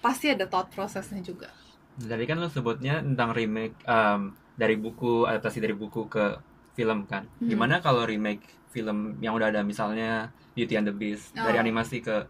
pasti 0.00 0.32
ada 0.32 0.46
thought 0.46 0.68
prosesnya 0.68 1.22
juga 1.22 1.50
Jadi 1.92 2.24
kan 2.24 2.40
lo 2.40 2.48
sebutnya 2.48 3.04
tentang 3.04 3.36
remake 3.36 3.76
em, 3.84 4.32
dari 4.56 4.80
buku 4.80 5.28
adaptasi 5.28 5.60
dari 5.60 5.76
buku 5.76 6.08
ke 6.08 6.40
film 6.72 7.04
kan. 7.04 7.28
Hmm. 7.36 7.52
Gimana 7.52 7.84
kalau 7.84 8.08
remake 8.08 8.40
film 8.72 9.20
yang 9.20 9.36
udah 9.36 9.52
ada 9.52 9.60
misalnya 9.60 10.32
Beauty 10.56 10.80
and 10.80 10.88
the 10.88 10.94
Beast 10.96 11.36
dari 11.36 11.60
Oh. 11.60 11.62
animasi 11.62 12.00
ke 12.00 12.24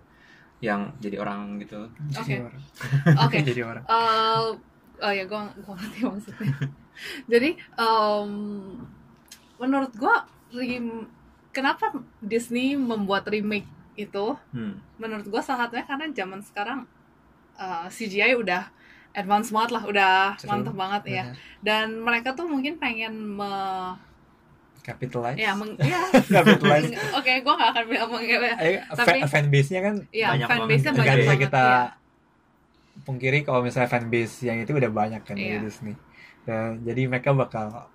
yang 0.59 0.91
jadi 0.99 1.23
orang 1.23 1.63
gitu. 1.63 1.87
Jadi 2.11 2.19
Oke. 2.19 2.35
orang. 2.43 2.63
oke 3.23 3.39
jadi 3.55 3.63
orang 3.63 3.85
Eh, 3.87 4.39
oh 4.99 5.13
ya 5.15 5.25
gue 5.25 5.41
gue 5.63 5.75
ngerti 5.79 5.99
maksudnya 6.11 6.51
jadi 7.25 7.51
em, 7.75 8.31
menurut 9.57 9.93
gue 9.93 10.15
rem 10.53 11.07
kenapa 11.51 11.91
Disney 12.19 12.75
membuat 12.75 13.27
remake 13.27 13.69
itu 13.95 14.37
Hmm. 14.51 14.81
menurut 14.97 15.25
gue 15.25 15.41
salah 15.41 15.67
satunya 15.67 15.85
karena 15.85 16.07
zaman 16.11 16.41
sekarang 16.41 16.81
eh, 17.55 17.87
CGI 17.87 18.35
udah 18.35 18.69
advance 19.13 19.49
banget 19.49 19.71
lah 19.71 19.83
udah 19.85 20.15
mantep 20.43 20.73
banget 20.73 21.03
ya 21.07 21.25
Benar. 21.27 21.37
dan 21.61 21.87
mereka 21.99 22.29
tuh 22.33 22.47
mungkin 22.47 22.77
pengen 22.77 23.13
me 23.13 23.53
capitalize 24.81 25.37
ya 25.37 25.53
meng 25.53 25.77
ya 25.79 26.01
capitalize 26.35 26.91
oke 27.13 27.33
gue 27.37 27.55
gak 27.55 27.71
akan 27.71 27.85
bilang 27.87 28.09
meng 28.11 28.25
Eh, 28.59 28.81
Tapi- 28.91 29.23
fan, 29.23 29.31
fanbase-nya 29.31 29.81
kan 29.81 29.95
ya 30.11 30.29
Banyak 30.33 30.49
fanbase-nya 30.49 30.91
banget. 30.91 30.97
nggak 30.97 31.07
banyak 31.07 31.19
bisa 31.19 31.29
banget 31.31 31.45
kita 31.45 31.63
ya. 31.63 31.81
pungkiri 33.03 33.39
kalau 33.43 33.61
misalnya 33.61 33.89
fanbase 33.89 34.35
yang 34.43 34.59
itu 34.59 34.73
udah 34.73 34.91
banyak 34.91 35.23
kan 35.23 35.35
Iya. 35.35 35.61
dari 35.61 35.65
Disney 35.65 35.95
dan 36.43 36.83
jadi 36.83 37.07
mereka 37.07 37.31
bakal 37.33 37.87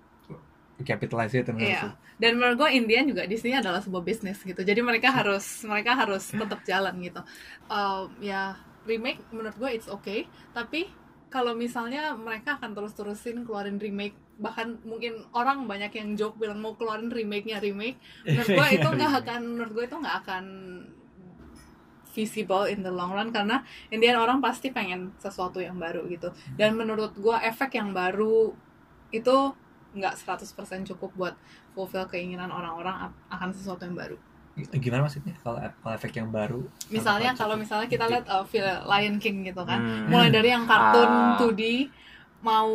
capitalize 0.78 1.34
itu 1.34 1.50
Iya. 1.52 1.80
sih. 1.82 1.92
dan 2.18 2.38
menurut 2.38 2.56
gue 2.56 2.70
Indian 2.70 3.04
juga 3.06 3.26
Disney 3.26 3.50
adalah 3.52 3.82
sebuah 3.82 4.02
bisnis 4.02 4.38
gitu 4.40 4.62
jadi 4.62 4.78
mereka 4.78 5.10
harus 5.10 5.66
mereka 5.66 5.94
harus 5.94 6.30
tetap 6.30 6.62
jalan 6.62 6.94
gitu 7.02 7.20
Um, 7.66 8.14
ya 8.18 8.54
remake 8.86 9.20
menurut 9.28 9.58
gue 9.58 9.70
it's 9.74 9.90
okay 9.90 10.24
tapi 10.54 10.88
kalau 11.28 11.52
misalnya 11.52 12.16
mereka 12.16 12.56
akan 12.56 12.72
terus-terusin 12.72 13.44
keluarin 13.44 13.76
remake 13.76 14.16
bahkan 14.38 14.78
mungkin 14.80 15.26
orang 15.34 15.66
banyak 15.66 15.90
yang 15.92 16.14
joke 16.14 16.38
bilang 16.38 16.62
mau 16.62 16.78
keluarin 16.78 17.10
remake-nya 17.10 17.58
remake 17.58 17.98
menurut 18.24 18.48
gue 18.48 18.66
itu 18.78 18.88
nggak 18.88 19.12
akan 19.20 19.40
menurut 19.44 19.72
gue 19.74 19.84
itu 19.84 19.96
nggak 19.98 20.16
akan 20.24 20.44
visible 22.18 22.66
in 22.66 22.82
the 22.82 22.90
long 22.90 23.14
run 23.14 23.30
karena 23.30 23.62
Indian 23.94 24.18
orang 24.18 24.42
pasti 24.42 24.74
pengen 24.74 25.14
sesuatu 25.22 25.62
yang 25.62 25.78
baru 25.78 26.02
gitu. 26.10 26.34
Dan 26.58 26.74
menurut 26.74 27.14
gue 27.14 27.36
efek 27.46 27.78
yang 27.78 27.94
baru 27.94 28.50
itu 29.14 29.54
nggak 29.94 30.14
100% 30.18 30.90
cukup 30.90 31.10
buat 31.14 31.34
fulfill 31.78 32.10
keinginan 32.10 32.50
orang-orang 32.50 33.14
akan 33.30 33.54
sesuatu 33.54 33.86
yang 33.86 33.94
baru. 33.94 34.18
Gimana 34.74 35.06
maksudnya? 35.06 35.38
Kalau 35.38 35.62
kalau 35.62 35.94
efek 35.94 36.18
yang 36.18 36.34
baru 36.34 36.66
misalnya 36.90 37.30
kalau 37.38 37.54
misalnya 37.54 37.86
kita 37.86 38.10
lihat 38.10 38.26
uh, 38.26 38.42
film 38.42 38.66
Lion 38.66 39.16
King 39.22 39.46
gitu 39.46 39.62
kan. 39.62 39.78
Hmm. 39.78 40.10
mulai 40.10 40.34
dari 40.34 40.50
yang 40.50 40.66
kartun 40.66 41.06
Ah. 41.06 41.38
2D 41.38 41.86
mau 42.38 42.70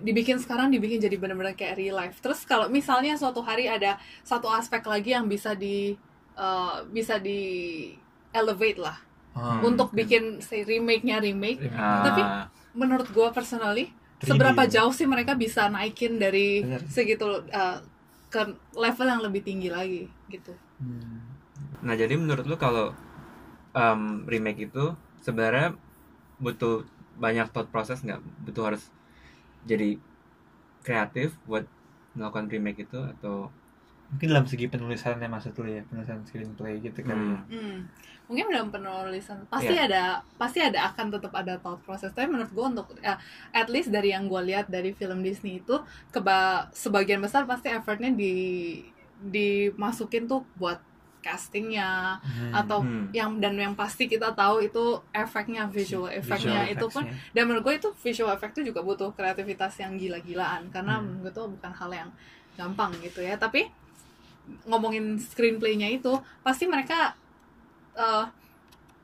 dibikin 0.00 0.36
sekarang 0.36 0.68
dibikin 0.68 1.00
jadi 1.00 1.16
benar-benar 1.16 1.52
kayak 1.52 1.76
real 1.76 1.96
life. 1.96 2.20
Terus 2.20 2.44
kalau 2.48 2.68
misalnya 2.72 3.16
suatu 3.16 3.40
hari 3.44 3.68
ada 3.68 4.00
satu 4.24 4.48
aspek 4.48 4.84
lagi 4.84 5.12
yang 5.16 5.28
bisa 5.28 5.52
di 5.56 5.96
uh, 6.36 6.84
bisa 6.88 7.16
di 7.20 7.92
elevate 8.36 8.78
lah 8.78 8.98
Oh, 9.36 9.60
untuk 9.60 9.92
bikin 9.92 10.40
say 10.40 10.64
remake-nya 10.64 11.20
remake 11.20 11.60
Remake. 11.60 11.76
Ah, 11.76 12.08
Tapi 12.08 12.22
menurut 12.72 13.04
gua 13.12 13.28
personally 13.30 13.92
3D 14.16 14.32
seberapa 14.32 14.64
ya? 14.64 14.80
jauh 14.80 14.92
sih 14.92 15.04
mereka 15.04 15.36
bisa 15.36 15.68
naikin 15.68 16.16
dari 16.16 16.64
Bener. 16.64 16.80
segitu 16.88 17.44
uh, 17.52 17.76
ke 18.26 18.40
level 18.72 19.04
yang 19.06 19.20
lebih 19.20 19.44
tinggi 19.44 19.68
lagi 19.68 20.08
gitu 20.28 20.56
Hmm. 20.76 21.20
Nah 21.80 21.92
jadi 21.92 22.16
menurut 22.16 22.44
lu 22.44 22.56
kalau 22.56 22.96
em, 23.72 24.24
remake 24.24 24.68
itu 24.68 24.92
sebenarnya 25.20 25.76
butuh 26.36 26.84
banyak 27.16 27.48
thought 27.48 27.68
process 27.68 28.00
nggak? 28.00 28.20
Butuh 28.44 28.72
harus 28.72 28.82
jadi 29.64 29.96
kreatif 30.80 31.36
buat 31.44 31.64
melakukan 32.12 32.48
remake 32.48 32.84
itu 32.84 33.00
atau 33.16 33.48
mungkin 34.06 34.28
dalam 34.30 34.46
segi 34.46 34.66
penulisannya 34.66 35.26
maksud 35.26 35.52
lu 35.56 35.66
ya 35.68 35.82
penulisan 35.84 36.22
screenplay 36.22 36.78
gitu 36.78 37.00
kali 37.00 37.16
Hmm. 37.16 37.32
ya 37.32 37.40
Hmm. 37.50 37.78
Mungkin 38.26 38.50
dalam 38.50 38.74
penulisan 38.74 39.46
pasti 39.46 39.70
ada 39.78 40.02
pasti 40.34 40.58
ada 40.58 40.90
akan 40.90 41.14
tetap 41.14 41.30
ada 41.30 41.62
thought 41.62 41.78
process. 41.80 42.10
Tapi 42.10 42.26
menurut 42.26 42.50
gue 42.50 42.66
untuk 42.66 42.86
ya, 42.98 43.14
at 43.52 43.70
least 43.70 43.94
dari 43.94 44.10
yang 44.10 44.26
gue 44.26 44.42
lihat 44.42 44.66
dari 44.66 44.90
film 44.90 45.22
Disney 45.22 45.62
itu 45.62 45.78
keba 46.10 46.66
sebagian 46.74 47.22
besar 47.22 47.46
pasti 47.46 47.70
effortnya 47.70 48.10
di 48.10 48.34
dimasukin 49.22 50.26
tuh 50.26 50.42
buat 50.54 50.82
castingnya 51.22 52.18
Hmm. 52.18 52.50
atau 52.54 52.78
Hmm. 52.82 53.10
yang 53.10 53.38
dan 53.38 53.54
yang 53.54 53.74
pasti 53.74 54.06
kita 54.06 54.30
tahu 54.32 54.62
itu 54.62 54.84
efeknya 55.10 55.66
visual 55.66 56.06
efeknya 56.06 56.62
Visual 56.62 56.74
itu 56.74 56.86
pun 56.88 57.02
dan 57.30 57.42
menurut 57.46 57.62
gue 57.62 57.74
itu 57.78 57.90
visual 57.98 58.30
effect 58.30 58.54
itu 58.54 58.70
juga 58.70 58.82
butuh 58.82 59.10
kreativitas 59.10 59.74
yang 59.78 59.94
gila-gilaan 59.94 60.70
karena 60.70 60.98
Hmm. 60.98 61.18
menurut 61.18 61.22
gue 61.26 61.32
itu 61.34 61.42
bukan 61.58 61.72
hal 61.74 61.90
yang 61.90 62.10
gampang 62.54 62.90
gitu 63.02 63.22
ya 63.22 63.34
tapi 63.34 63.66
ngomongin 64.64 65.16
screenplaynya 65.16 65.88
itu 65.90 66.12
pasti 66.40 66.64
mereka 66.64 67.14
eh, 67.92 68.24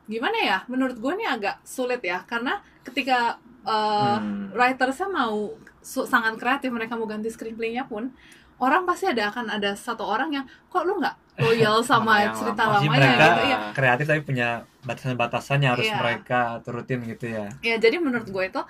gimana 0.05 0.35
ya 0.37 0.59
menurut 0.67 0.97
gue 0.97 1.13
ini 1.15 1.25
agak 1.25 1.63
sulit 1.63 2.01
ya 2.01 2.23
karena 2.23 2.57
ketika 2.83 3.39
eh, 3.63 4.17
Hmm. 4.19 4.51
writersnya 4.51 5.07
mau 5.07 5.55
su- 5.81 6.05
sangat 6.05 6.35
kreatif 6.35 6.69
mereka 6.69 6.95
mau 6.95 7.07
ganti 7.07 7.27
screenplaynya 7.27 7.85
pun 7.85 8.11
orang 8.59 8.83
pasti 8.83 9.07
ada 9.07 9.27
akan 9.29 9.51
ada 9.51 9.73
satu 9.73 10.03
orang 10.03 10.31
yang 10.33 10.45
kok 10.67 10.83
lu 10.83 10.99
nggak 10.99 11.15
loyal 11.39 11.79
Sama 11.87 12.27
cerita 12.31 12.63
lama. 12.65 12.79
Lamanya 12.79 13.11
gitu 13.15 13.43
ya 13.45 13.59
kreatif 13.73 14.05
tapi 14.05 14.23
punya 14.23 14.49
batasan-batasan 14.83 15.59
yang 15.59 15.75
harus 15.75 15.87
Iya. 15.87 15.97
mereka 15.97 16.41
turutin 16.61 17.03
gitu 17.05 17.27
ya 17.29 17.47
ya 17.61 17.75
jadi 17.77 17.99
menurut 17.99 18.27
gue 18.27 18.45
itu 18.45 18.63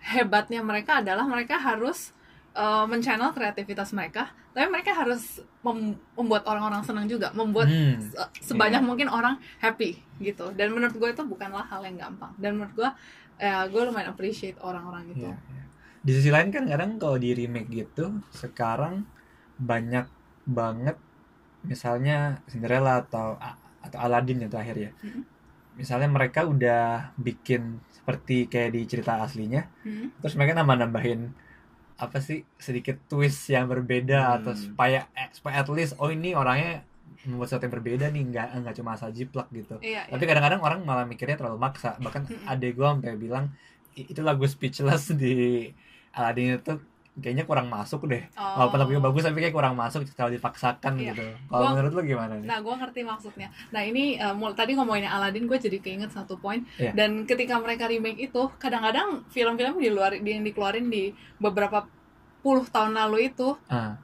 hebatnya 0.00 0.62
mereka 0.62 1.02
adalah 1.02 1.26
mereka 1.26 1.58
harus 1.58 2.14
uh, 2.52 2.84
men-channel 2.84 3.30
kreativitas 3.30 3.90
mereka 3.90 4.28
tapi 4.50 4.66
mereka 4.66 4.90
harus 4.92 5.38
mem- 5.60 5.96
membuat 6.12 6.42
orang-orang 6.44 6.82
senang 6.82 7.04
juga 7.04 7.30
membuat 7.32 7.66
Hmm. 7.66 7.98
se- 7.98 8.16
sebanyak 8.44 8.80
Iya. 8.80 8.86
mungkin 8.86 9.08
orang 9.08 9.36
happy 9.58 9.98
gitu 10.18 10.50
dan 10.52 10.70
menurut 10.70 10.92
gue 10.92 11.08
itu 11.08 11.22
bukanlah 11.22 11.62
hal 11.64 11.82
yang 11.82 11.96
gampang 11.96 12.32
dan 12.36 12.54
menurut 12.54 12.74
gue 12.74 12.90
ya 13.38 13.64
gue 13.64 13.82
lumayan 13.82 14.10
appreciate 14.10 14.58
orang-orang 14.58 15.10
gitu 15.10 15.24
Iya, 15.24 15.36
iya. 15.36 15.64
Di 15.98 16.10
sisi 16.12 16.30
lain 16.30 16.48
kan 16.48 16.64
kadang 16.64 16.96
kalau 16.96 17.16
di 17.16 17.30
remake 17.32 17.68
gitu 17.68 18.22
sekarang 18.32 19.02
banyak 19.56 20.06
banget 20.44 20.94
misalnya 21.60 22.16
Cinderella 22.46 23.02
atau 23.02 23.36
atau 23.78 23.98
Aladdin 23.98 24.38
yang 24.38 24.48
terakhir 24.48 24.76
ya. 24.78 24.90
Mhm. 25.00 25.22
Misalnya 25.74 26.08
mereka 26.08 26.42
udah 26.42 26.82
bikin 27.14 27.78
seperti 27.88 28.46
kayak 28.46 28.70
di 28.72 28.82
cerita 28.84 29.20
aslinya, 29.20 29.66
Hmm. 29.80 30.10
terus 30.18 30.34
mereka 30.34 30.54
nambah-nambahin 30.56 31.30
apa 31.98 32.18
sih 32.18 32.46
sedikit 32.56 32.94
twist 33.04 33.46
yang 33.46 33.66
berbeda 33.66 34.18
Hmm. 34.18 34.34
atau 34.40 34.52
supaya 34.54 35.10
eh, 35.12 35.28
supaya 35.30 35.58
at 35.58 35.68
least 35.68 35.98
oh 35.98 36.08
ini 36.08 36.32
orangnya 36.32 36.86
membuat 37.26 37.50
sesuatu 37.50 37.66
yang 37.66 37.74
berbeda 37.74 38.06
nih 38.08 38.22
nggak 38.24 38.48
nggak 38.62 38.74
cuma 38.74 38.94
asal 38.94 39.10
jiplak 39.10 39.50
gitu. 39.50 39.74
iya 39.80 40.06
Tapi 40.06 40.22
kadang-kadang 40.22 40.62
orang 40.62 40.80
malah 40.82 41.02
mikirnya 41.02 41.34
terlalu 41.34 41.58
maksa. 41.58 41.98
Bahkan 41.98 42.22
adek 42.46 42.72
gue 42.72 42.86
sampai 42.86 43.18
bilang 43.18 43.50
"I- 43.92 44.06
itu 44.06 44.20
lagu 44.22 44.46
speechless 44.46 45.10
di 45.12 45.66
Aladdin 46.10 46.56
itu 46.56 46.74
kayaknya 47.18 47.44
kurang 47.44 47.66
masuk 47.66 48.06
deh. 48.06 48.22
Oh. 48.34 48.62
Walaupun 48.62 48.78
lagunya 48.78 49.02
bagus 49.02 49.22
tapi 49.22 49.38
kayak 49.38 49.54
kurang 49.54 49.74
masuk 49.74 50.06
terlalu 50.14 50.38
dipaksakan 50.38 50.92
Iya. 50.94 51.12
gitu. 51.12 51.22
Kalau 51.46 51.66
menurut 51.74 51.92
lu 51.92 52.02
gimana 52.02 52.32
nih? 52.38 52.46
Nah, 52.46 52.58
gue 52.58 52.74
ngerti 52.74 53.00
maksudnya. 53.02 53.48
Nah, 53.70 53.82
ini 53.82 54.16
uh, 54.16 54.32
mul- 54.32 54.54
tadi 54.54 54.72
ngomongin 54.72 55.06
Aladdin, 55.06 55.44
gue 55.44 55.58
jadi 55.58 55.78
keinget 55.78 56.10
satu 56.10 56.38
poin. 56.38 56.62
Iya. 56.78 56.94
Dan 56.94 57.26
ketika 57.26 57.58
mereka 57.58 57.86
remake 57.86 58.18
itu, 58.24 58.42
kadang-kadang 58.56 59.26
film-film 59.28 59.76
di 59.76 59.90
luar 59.90 60.14
yang 60.16 60.42
dikeluarin 60.42 60.86
di 60.86 61.10
beberapa 61.36 61.84
puluh 62.38 62.64
tahun 62.64 62.94
lalu 62.94 63.28
itu, 63.28 63.58
Ah. 63.68 63.98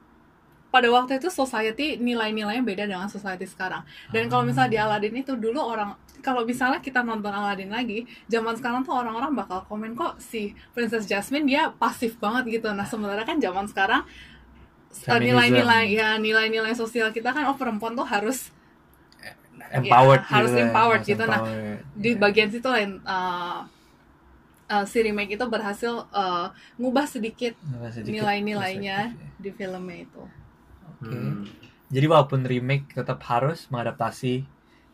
pada 0.69 0.91
waktu 0.91 1.23
itu 1.23 1.31
society 1.31 1.95
nilai-nilainya 1.95 2.59
beda 2.59 2.83
dengan 2.83 3.07
society 3.07 3.47
sekarang. 3.47 3.87
Dan 4.11 4.27
kalau 4.27 4.43
misalnya 4.43 4.71
di 4.71 4.79
Aladdin 4.79 5.15
itu 5.15 5.33
dulu 5.33 5.63
orang 5.63 5.95
kalau 6.25 6.41
misalnya 6.41 6.81
kita 6.81 7.05
nonton 7.05 7.29
Aladdin 7.29 7.69
lagi, 7.69 8.09
zaman 8.25 8.57
sekarang 8.57 8.81
tuh 8.81 8.97
orang-orang 8.97 9.37
bakal 9.37 9.61
komen 9.69 9.93
kok 9.93 10.17
si 10.17 10.57
Princess 10.73 11.05
Jasmine 11.05 11.45
dia 11.45 11.69
pasif 11.69 12.17
banget 12.17 12.57
gitu. 12.57 12.73
Nah, 12.73 12.89
sementara 12.89 13.21
kan 13.21 13.37
zaman 13.37 13.69
sekarang 13.69 14.01
Feminism. 14.89 15.21
nilai-nilai 15.21 15.85
ya 15.93 16.09
nilai-nilai 16.17 16.73
sosial 16.73 17.13
kita 17.13 17.29
kan 17.29 17.45
oh 17.45 17.53
perempuan 17.53 17.93
tuh 17.93 18.07
harus 18.07 18.49
empowered 19.69 20.23
ya, 20.25 20.31
harus 20.33 20.49
gitu 20.49 20.57
ya, 20.57 20.65
empowered 20.65 21.03
gitu. 21.05 21.23
Nah, 21.29 21.41
empowered. 21.45 21.79
di 21.93 22.11
Iya. 22.15 22.19
bagian 22.25 22.49
situ 22.49 22.65
lain 22.65 22.91
uh, 23.05 23.67
uh, 24.71 24.85
si 24.89 24.97
remake 25.05 25.37
itu 25.37 25.45
berhasil 25.45 26.09
uh, 26.09 26.49
ngubah 26.81 27.05
sedikit 27.05 27.53
sedikit 27.93 28.09
nilai-nilainya 28.09 29.13
ya. 29.13 29.29
di 29.37 29.49
filmnya 29.53 29.97
itu. 30.09 30.23
Oke. 30.95 31.11
Hmm. 31.11 31.43
jadi 31.91 32.07
walaupun 32.09 32.41
remake 32.47 32.97
tetap 32.97 33.21
harus 33.29 33.67
mengadaptasi 33.69 34.47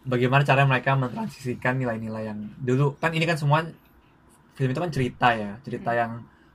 bagaimana 0.06 0.42
cara 0.46 0.66
mereka 0.66 0.98
mentransisikan 0.98 1.78
nilai-nilai 1.78 2.24
yang 2.34 2.40
dulu 2.58 2.98
kan 2.98 3.14
ini 3.14 3.26
kan 3.30 3.38
semua 3.38 3.62
film 4.58 4.70
itu 4.74 4.82
kan 4.82 4.92
cerita 4.92 5.28
ya 5.36 5.52
cerita 5.66 5.92
Hmm. 5.94 6.00
yang 6.02 6.12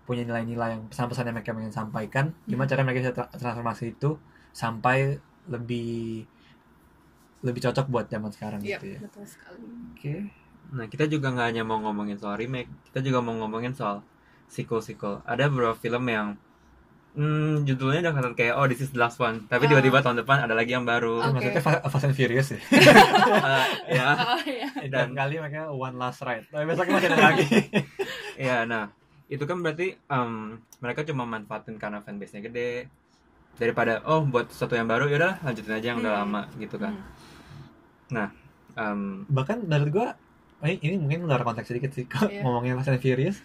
punya 0.07 0.23
nilai-nilai 0.23 0.79
yang 0.79 0.83
pesan-pesan 0.87 1.27
yang 1.31 1.37
mereka 1.37 1.51
ingin 1.55 1.75
sampaikan 1.75 2.25
gimana 2.47 2.71
cara 2.71 2.83
mereka 2.87 3.01
bisa 3.03 3.15
tra- 3.15 3.33
transformasi 3.35 3.85
itu 3.99 4.15
sampai 4.55 5.19
lebih 5.51 6.23
lebih 7.45 7.61
cocok 7.63 7.87
buat 7.93 8.07
zaman 8.11 8.31
sekarang 8.33 8.61
Iya, 8.65 8.79
gitu 8.81 8.87
ya 8.97 9.01
betul 9.07 9.25
sekali. 9.27 9.63
oke 9.95 10.15
Nah, 10.67 10.91
kita 10.91 11.07
juga 11.07 11.31
nggak 11.31 11.47
hanya 11.55 11.63
mau 11.63 11.79
ngomongin 11.79 12.19
soal 12.19 12.35
remake, 12.43 12.67
kita 12.91 12.99
juga 12.99 13.23
mau 13.23 13.39
ngomongin 13.39 13.71
soal 13.71 14.03
sequel-sequel. 14.51 15.23
Ada 15.23 15.47
beberapa 15.47 15.79
film 15.79 16.03
yang 16.11 16.35
hmm, 17.17 17.65
judulnya 17.65 18.01
udah 18.01 18.13
kelihatan 18.13 18.35
kayak 18.35 18.55
oh 18.55 18.65
this 18.65 18.79
is 18.79 18.91
the 18.91 18.99
last 18.99 19.17
one, 19.19 19.45
tapi 19.45 19.65
Ah. 19.65 19.69
tiba-tiba 19.71 19.99
tahun 19.99 20.21
depan 20.21 20.39
ada 20.39 20.53
lagi 20.53 20.71
yang 20.71 20.85
baru. 20.85 21.19
Oke. 21.23 21.33
maksudnya 21.35 21.61
Fa- 21.61 21.83
Fast 21.83 22.05
and 22.05 22.13
Furious 22.13 22.49
ya 22.49 22.61
Eh, 22.61 22.63
ya, 23.97 24.09
Oh, 24.15 24.39
iya. 24.43 24.69
dan 24.87 25.11
kali 25.11 25.37
mereka 25.37 25.67
one 25.69 25.95
last 25.95 26.21
ride 26.21 26.45
tapi 26.47 26.65
besoknya 26.65 26.95
masih 26.95 27.09
ada 27.09 27.19
lagi 27.25 27.47
ya. 28.39 28.57
Nah, 28.65 28.93
itu 29.27 29.43
kan 29.43 29.59
berarti 29.59 29.97
em, 29.99 30.33
mereka 30.79 31.03
cuma 31.03 31.25
manfaatin 31.25 31.75
karena 31.75 31.99
fanbase-nya 31.99 32.41
gede 32.43 32.87
daripada 33.55 34.05
oh 34.05 34.21
buat 34.23 34.47
sesuatu 34.47 34.73
yang 34.73 34.85
baru 34.85 35.07
ya 35.07 35.17
udah 35.17 35.35
lanjutin 35.43 35.73
aja 35.73 35.87
yang 35.89 35.99
udah 35.99 36.13
Hmm. 36.13 36.23
lama 36.23 36.43
gitu 36.55 36.77
kan. 36.77 36.93
Hmm. 38.07 38.29
Em, 38.77 39.01
bahkan 39.27 39.59
menurut 39.59 39.89
gua 39.91 40.09
ini, 40.63 40.77
ini 40.83 40.95
mungkin 40.97 41.25
luar 41.25 41.41
konteks 41.43 41.65
sedikit 41.67 41.91
sih 41.91 42.05
kok 42.05 42.29
Iya. 42.29 42.41
ngomongin 42.41 42.77
Fast 42.77 42.89
and 42.91 43.01
Furious 43.01 43.41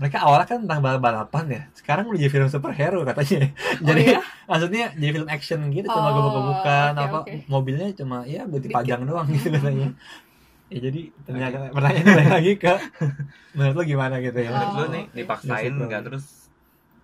mereka 0.00 0.16
awalnya 0.24 0.46
kan 0.48 0.58
tentang 0.64 0.80
balap-balapan 0.80 1.44
ya 1.52 1.62
sekarang 1.76 2.08
udah 2.08 2.18
jadi 2.18 2.32
film 2.32 2.48
superhero 2.48 3.04
katanya 3.04 3.52
jadi 3.88 4.02
iya? 4.16 4.20
maksudnya 4.48 4.84
jadi 4.96 5.10
film 5.12 5.28
action 5.28 5.60
gitu 5.70 5.86
cuma 5.92 6.08
Oh, 6.08 6.14
gebuk-gebukan 6.16 6.92
oke, 6.96 7.04
apa 7.04 7.18
oke. 7.22 7.36
mobilnya 7.52 7.88
cuma 7.92 8.24
ya 8.24 8.42
buat 8.48 8.64
Dikit. 8.64 8.72
dipajang 8.72 9.00
doang 9.04 9.28
gitu 9.28 9.48
katanya 9.52 9.88
ya 10.72 10.78
jadi 10.80 11.00
pertanyaan 11.26 11.72
pertanyaan 11.74 12.06
balik 12.16 12.30
lagi 12.32 12.52
ke 12.56 12.74
menurut 13.58 13.74
lo 13.76 13.82
gimana 13.84 14.14
gitu 14.24 14.38
ya 14.40 14.48
menurut 14.54 14.72
lu 14.72 14.82
Oh, 14.82 14.88
nih 14.88 15.04
dipaksain 15.12 15.72
nggak 15.76 16.02
terus 16.06 16.24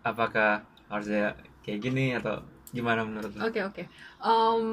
apakah 0.06 0.50
harusnya 0.86 1.34
kayak 1.66 1.80
gini 1.82 2.14
atau 2.14 2.40
gimana 2.70 3.02
menurut 3.02 3.32
lu? 3.34 3.42
Oke 3.42 3.60
oke. 3.66 3.82
Em, 4.22 4.66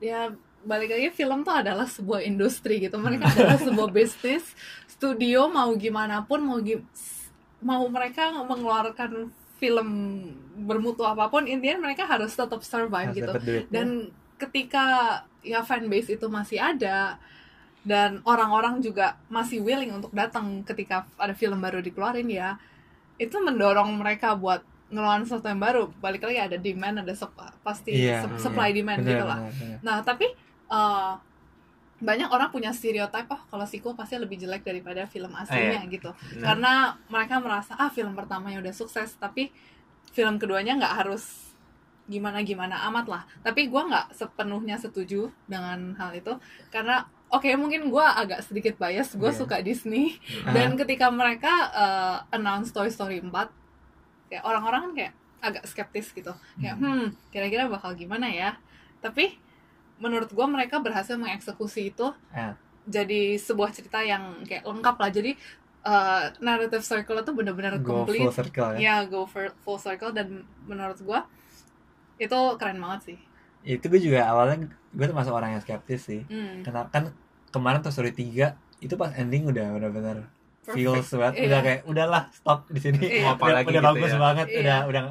ya 0.00 0.28
balik 0.64 0.90
lagi 0.90 1.08
film 1.12 1.44
tuh 1.44 1.54
adalah 1.54 1.84
sebuah 1.84 2.24
industri 2.24 2.80
gitu. 2.80 2.96
Mereka 2.96 3.24
adalah 3.28 3.58
sebuah 3.60 3.88
bisnis. 3.88 4.42
Studio 4.88 5.46
mau 5.46 5.70
gimana 5.76 6.24
pun 6.24 6.40
mau 6.40 6.58
gi- 6.58 6.82
mau 7.60 7.84
mereka 7.88 8.32
mengeluarkan 8.32 9.28
film 9.56 9.88
bermutu 10.60 11.04
apa 11.04 11.28
pun, 11.28 11.46
intinya 11.46 11.88
mereka 11.88 12.04
harus 12.04 12.32
tetap 12.32 12.60
survive 12.60 13.12
Harus 13.12 13.16
gitu. 13.16 13.32
duit 13.40 13.64
Dan 13.70 14.10
ketika 14.36 14.84
ya 15.40 15.62
fanbase 15.62 16.16
itu 16.16 16.26
masih 16.26 16.58
ada 16.58 17.16
dan 17.84 18.24
orang-orang 18.24 18.80
juga 18.80 19.20
masih 19.28 19.60
willing 19.60 19.92
untuk 19.92 20.10
datang 20.10 20.64
ketika 20.64 21.04
ada 21.14 21.36
film 21.36 21.60
baru 21.60 21.84
dikeluarin 21.84 22.26
ya 22.26 22.56
itu 23.20 23.36
mendorong 23.36 23.92
mereka 23.94 24.32
buat 24.34 24.64
ngeluarin 24.88 25.28
sesuatu 25.28 25.52
yang 25.52 25.60
baru 25.60 25.92
balik 26.00 26.24
lagi 26.24 26.40
ada 26.40 26.56
demand 26.56 27.04
ada 27.04 27.12
pasti 27.60 27.92
sup- 27.92 28.34
iya. 28.34 28.40
supply 28.40 28.72
demand 28.72 29.04
Bener, 29.04 29.10
gitu 29.12 29.24
lah 29.24 29.38
bener, 29.44 29.54
bener. 29.60 29.78
nah 29.84 29.96
tapi 30.00 30.26
eh, 30.66 31.14
banyak 31.94 32.28
orang 32.28 32.50
punya 32.50 32.74
stereotype 32.74 33.30
oh 33.30 33.40
kalau 33.48 33.64
sequel 33.64 33.94
pasti 33.94 34.18
lebih 34.18 34.36
jelek 34.36 34.60
daripada 34.60 35.06
film 35.06 35.32
aslinya 35.32 35.80
gitu. 35.88 36.10
Nah, 36.10 36.42
karena 36.42 36.72
mereka 37.08 37.38
merasa 37.38 37.72
ah 37.74 37.88
film 37.88 38.12
pertamanya 38.12 38.60
udah 38.60 38.74
sukses 38.74 39.14
tapi 39.16 39.48
film 40.12 40.36
keduanya 40.36 40.76
nggak 40.76 40.94
harus 41.00 41.54
gimana 42.04 42.44
gimana 42.44 42.84
amat 42.92 43.06
lah. 43.08 43.22
Tapi 43.40 43.72
gua 43.72 43.88
nggak 43.88 44.06
sepenuhnya 44.12 44.76
setuju 44.76 45.32
dengan 45.48 45.96
hal 45.96 46.12
itu 46.12 46.36
karena 46.68 47.08
oke 47.32 47.48
mungkin 47.56 47.88
gua 47.88 48.12
agak 48.20 48.44
sedikit 48.44 48.76
bias 48.76 49.16
gue 49.16 49.30
Iya. 49.30 49.38
suka 49.40 49.56
Disney. 49.64 50.20
Ah, 50.44 50.52
dan 50.52 50.76
ketika 50.76 51.08
mereka 51.08 51.48
uh, 51.72 52.16
announce 52.28 52.74
Toy 52.74 52.92
Story 52.92 53.24
4 53.24 53.32
kayak 54.28 54.44
orang-orang 54.44 54.90
kan 54.90 54.92
kayak 54.92 55.12
agak 55.40 55.64
skeptis 55.64 56.12
gitu. 56.12 56.34
Kayak 56.60 56.76
hmm 56.76 57.16
kira-kira 57.32 57.70
bakal 57.70 57.96
gimana 57.96 58.28
ya? 58.28 58.60
Tapi 59.00 59.40
menurut 60.04 60.28
gua 60.30 60.44
mereka 60.44 60.76
berhasil 60.78 61.16
mengeksekusi 61.16 61.88
itu 61.88 62.12
Ah. 62.30 62.52
jadi 62.84 63.40
sebuah 63.40 63.72
cerita 63.72 64.04
yang 64.04 64.44
kayak 64.44 64.60
lengkap 64.62 64.96
lah. 65.00 65.08
Jadi 65.08 65.32
uh, 65.82 66.28
narrative 66.38 66.84
circle 66.84 67.16
itu 67.16 67.32
benar-benar 67.32 67.80
complete 67.80 68.20
full 68.20 68.36
circle 68.36 68.76
ya? 68.76 68.78
Ya 68.78 68.96
go 69.08 69.24
for 69.24 69.48
full 69.64 69.80
circle. 69.80 70.12
Dan 70.12 70.44
menurut 70.64 71.00
gua 71.00 71.24
itu 72.20 72.38
keren 72.60 72.76
banget 72.76 73.00
sih. 73.08 73.18
Itu 73.64 73.88
gue 73.88 73.96
juga 73.98 74.28
awalnya 74.28 74.68
gue 74.68 75.06
termasuk 75.08 75.32
orang 75.32 75.56
yang 75.56 75.62
skeptis 75.64 76.04
sih. 76.04 76.22
Hmm. 76.28 76.60
Kenapa 76.60 76.92
kan 76.92 77.04
kemarin 77.48 77.80
Toy 77.80 77.90
Story 77.90 78.12
3 78.12 78.54
itu 78.78 78.94
pas 78.94 79.10
ending 79.16 79.48
udah 79.48 79.72
benar-benar 79.72 80.28
feels 80.64 81.08
banget. 81.10 81.34
Iya. 81.40 81.46
udah 81.48 81.60
kayak 81.64 81.80
udahlah 81.88 82.22
stop 82.30 82.68
di 82.68 82.80
sini. 82.80 83.24
Apa 83.24 83.40
udah, 83.40 83.54
lagi 83.56 83.68
udah 83.72 83.80
gitu 83.80 83.88
bagus 83.96 84.12
ya. 84.12 84.20
banget. 84.20 84.46
Iya. 84.52 84.60
udah 84.60 84.78
udah 84.86 85.02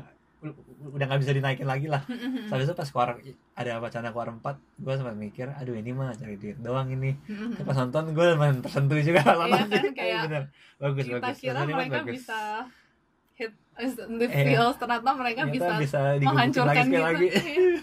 udah 0.86 1.06
nggak 1.06 1.22
bisa 1.22 1.32
dinaikin 1.32 1.63
lagi 1.63 1.88
lah 1.88 2.04
Hmm, 2.04 2.48
Habis 2.48 2.65
itu 2.65 2.74
pas 2.74 2.86
keluar 2.86 3.10
ada 3.54 3.72
wacana 3.78 4.10
keluar 4.10 4.28
4 4.30 4.43
gue 4.78 4.93
sempat 4.93 5.15
mikir 5.15 5.48
aduh 5.50 5.74
ini 5.74 5.91
mah 5.91 6.12
cari 6.12 6.36
duit 6.36 6.58
doang 6.58 6.89
ini 6.89 7.15
Tapi 7.24 7.63
pas 7.63 7.78
nonton 7.78 8.12
gue 8.12 8.26
lumayan 8.30 8.60
tersentuh 8.60 9.00
juga 9.00 9.22
Iya 9.24 9.63
kan, 9.63 9.84
kayak 9.93 10.19
bener 10.24 10.43
bagus 10.78 11.04
kita 11.06 11.19
bagus 11.22 11.38
kira 11.38 11.60
mereka 11.63 11.96
bagus. 11.98 12.13
bisa 12.13 12.39
hit 13.34 13.54
in 13.80 13.89
the 14.13 14.28
Iya. 14.28 14.43
feels 14.46 14.76
ternyata 14.76 15.10
mereka 15.13 15.41
Ternyata 15.41 15.80
bisa 15.80 15.80
bisa 15.80 16.00
menghancurkan 16.22 16.76
lagi, 16.84 16.91
gitu. 16.91 17.02
lagi. 17.02 17.28
Iya. 17.32 17.80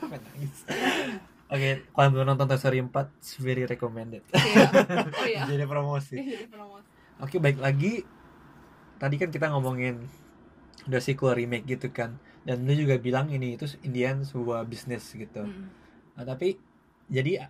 Oke, 1.50 1.70
kalau 1.88 2.08
belum 2.12 2.26
nonton 2.28 2.46
Toy 2.46 2.54
Story 2.56 2.78
4, 2.78 2.94
it's 3.18 3.34
very 3.36 3.64
recommended. 3.64 4.22
Iya. 4.30 4.70
oh 5.10 5.26
iya 5.26 5.42
Jadi 5.50 5.64
promosi. 5.64 6.14
Iya, 6.14 6.46
promosi. 6.46 6.86
Oke, 7.18 7.36
baik 7.36 7.58
lagi. 7.58 8.06
Tadi 8.96 9.14
kan 9.16 9.28
kita 9.28 9.50
ngomongin 9.50 9.98
udah 10.86 11.00
sequel 11.00 11.34
remake 11.34 11.66
gitu 11.66 11.90
kan. 11.90 12.14
Dan 12.50 12.66
lu 12.66 12.74
juga 12.74 12.98
bilang 12.98 13.30
ini 13.30 13.54
itu 13.54 13.62
Indian 13.86 14.26
sebuah 14.26 14.66
bisnis 14.66 15.06
gitu. 15.14 15.46
Mm. 15.46 15.70
Nah, 16.18 16.24
tapi 16.26 16.58
jadi 17.06 17.46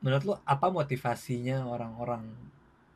menurut 0.00 0.24
lu 0.24 0.34
apa 0.48 0.72
motivasinya 0.72 1.68
orang-orang 1.68 2.32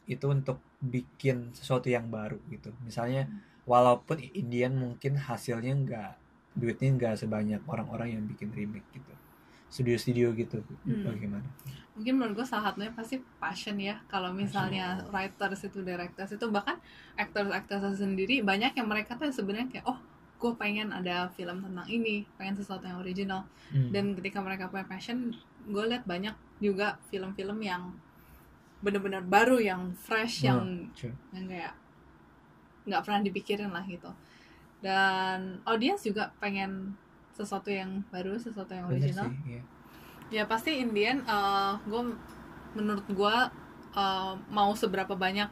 itu 0.08 0.24
untuk 0.32 0.64
bikin 0.80 1.52
sesuatu 1.52 1.92
yang 1.92 2.08
baru 2.08 2.40
gitu? 2.48 2.72
Misalnya 2.80 3.28
walaupun 3.68 4.16
Indian 4.32 4.80
mungkin 4.80 5.20
hasilnya 5.20 5.76
nggak 5.76 6.12
duitnya 6.56 6.88
nggak 6.96 7.14
sebanyak 7.20 7.60
orang-orang 7.68 8.16
yang 8.16 8.24
bikin 8.24 8.48
remake 8.56 8.88
gitu. 8.96 9.12
Studio-studio 9.68 10.32
gitu. 10.32 10.64
Hmm. 10.88 11.04
Bagaimana? 11.04 11.44
mungkin 11.96 12.12
menurut 12.20 12.44
gue 12.44 12.46
salah 12.46 12.70
satunya 12.70 12.92
pasti 12.92 13.16
passion 13.40 13.80
ya 13.80 13.96
kalau 14.04 14.28
misalnya 14.28 15.00
writers 15.08 15.64
itu 15.64 15.80
directors 15.80 16.28
itu 16.28 16.44
bahkan 16.52 16.76
actors 17.16 17.48
actors 17.48 17.96
sendiri 17.96 18.44
banyak 18.44 18.76
yang 18.76 18.84
mereka 18.84 19.16
tuh 19.16 19.32
sebenarnya 19.32 19.72
kayak 19.72 19.88
oh 19.88 19.96
gue 20.36 20.52
pengen 20.54 20.92
ada 20.92 21.32
film 21.32 21.64
tentang 21.64 21.88
ini 21.88 22.28
pengen 22.36 22.56
sesuatu 22.56 22.84
yang 22.84 23.00
original 23.00 23.44
Hmm. 23.66 23.90
dan 23.90 24.14
ketika 24.14 24.38
mereka 24.38 24.70
punya 24.70 24.86
passion 24.86 25.34
gue 25.66 25.84
lihat 25.90 26.06
banyak 26.06 26.30
juga 26.62 26.94
film-film 27.10 27.58
yang 27.58 27.90
benar-benar 28.78 29.26
baru 29.26 29.58
yang 29.58 29.90
fresh 29.98 30.44
Hmm, 30.44 30.46
yang 30.46 30.60
true. 30.94 31.14
yang 31.34 31.44
kayak 31.50 31.74
nggak 32.86 33.02
pernah 33.02 33.20
dipikirin 33.26 33.74
lah 33.74 33.82
gitu 33.90 34.06
dan 34.84 35.58
audiens 35.66 35.98
juga 36.04 36.30
pengen 36.38 36.94
sesuatu 37.34 37.74
yang 37.74 38.06
baru 38.14 38.38
sesuatu 38.38 38.70
yang 38.70 38.86
original 38.86 39.26
sih, 39.26 39.58
iya. 39.58 39.62
ya 40.30 40.42
pasti 40.46 40.78
Indian 40.78 41.26
gue 41.82 42.02
menurut 42.78 43.06
gue 43.10 43.36
uh, 43.98 44.32
mau 44.52 44.70
seberapa 44.78 45.16
banyak 45.18 45.50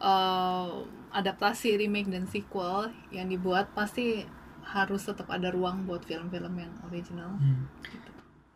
uh, 0.00 0.86
adaptasi 1.08 1.76
remake 1.76 2.06
dan 2.06 2.24
sequel 2.24 2.80
yang 3.08 3.26
dibuat 3.26 3.70
pasti 3.72 4.26
harus 4.64 5.02
tetap 5.02 5.28
ada 5.28 5.48
ruang 5.48 5.84
buat 5.84 6.02
film-film 6.02 6.54
yang 6.56 6.72
original 6.84 7.34
Hmm. 7.34 7.70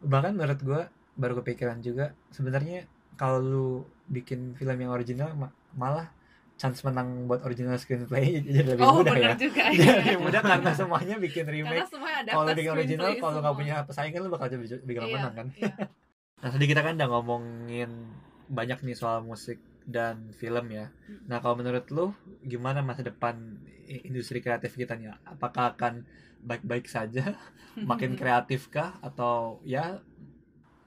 Bahkan 0.01 0.33
menurut 0.33 0.61
gua 0.61 0.81
baru 1.13 1.39
kepikiran 1.39 1.79
juga 1.79 2.11
sebenarnya 2.29 2.89
kalau 3.15 3.39
lu 3.39 3.69
bikin 4.07 4.55
film 4.55 4.75
yang 4.75 4.91
original 4.91 5.35
ma- 5.35 5.53
malah 5.73 6.09
chance 6.57 6.81
menang 6.81 7.25
buat 7.25 7.41
original 7.41 7.77
screenplay 7.77 8.37
jadi 8.47 8.65
lebih 8.67 8.83
oh 8.83 9.01
mudah 9.01 9.13
ya. 9.13 9.17
benar 9.23 9.37
juga 9.37 9.65
Jadi 9.67 9.81
ya. 9.81 9.93
lebih 9.99 10.19
mudah 10.21 10.41
karena 10.43 10.71
semuanya 10.73 11.17
bikin 11.17 11.45
remake. 11.47 11.85
Kalau 12.27 12.49
bikin 12.51 12.71
original, 12.71 13.11
kalau 13.15 13.39
nggak 13.39 13.55
punya 13.55 13.75
pesaingan 13.83 14.21
lu 14.21 14.31
bakal 14.31 14.47
jadi 14.49 14.61
bikin 14.79 15.01
Iya, 15.03 15.13
menang 15.15 15.35
kan. 15.35 15.47
iya. 15.55 15.73
Nah 16.37 16.49
tadi 16.49 16.65
kita 16.65 16.81
kan 16.81 16.97
udah 16.97 17.09
ngomongin 17.11 17.91
banyak 18.51 18.83
nih 18.83 18.99
soal 18.99 19.23
musik 19.23 19.63
dan 19.87 20.35
film 20.35 20.67
ya. 20.69 20.91
Hmm. 21.07 21.25
Nah 21.31 21.39
kalau 21.39 21.57
menurut 21.57 21.87
lu 21.95 22.07
gimana 22.43 22.83
masa 22.83 23.07
depan 23.07 23.39
industri 23.87 24.43
kreatif 24.43 24.75
kita 24.75 24.99
nih? 24.99 25.15
Apakah 25.25 25.75
akan 25.75 26.03
baik-baik 26.43 26.91
saja, 26.91 27.39
makin 27.91 28.19
kreatif 28.19 28.69
kah, 28.69 28.99
atau 29.01 29.63
ya 29.63 30.03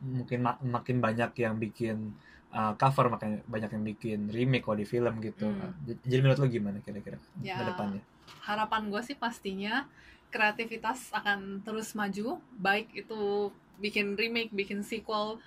mungkin 0.03 0.43
ma- 0.43 0.59
makin 0.59 0.99
banyak 0.99 1.31
yang 1.39 1.55
bikin 1.55 2.11
uh, 2.51 2.75
cover, 2.75 3.07
makin 3.07 3.39
banyak 3.47 3.71
yang 3.71 3.83
bikin 3.87 4.19
remake 4.27 4.67
kalau 4.67 4.77
di 4.77 4.87
film 4.87 5.23
gitu. 5.23 5.47
Hmm. 5.47 5.71
Jadi 6.03 6.19
menurut 6.19 6.39
lu 6.43 6.47
gimana 6.51 6.77
kira-kira 6.83 7.17
Ya. 7.39 7.59
ke 7.59 7.63
depannya? 7.71 8.03
harapan 8.39 8.87
gue 8.87 9.01
sih 9.03 9.19
pastinya 9.19 9.83
kreativitas 10.31 11.11
akan 11.11 11.59
terus 11.59 11.91
maju 11.91 12.39
baik 12.55 12.87
itu 12.95 13.51
bikin 13.77 14.15
remake 14.15 14.51
bikin 14.55 14.79
sequel 14.79 15.43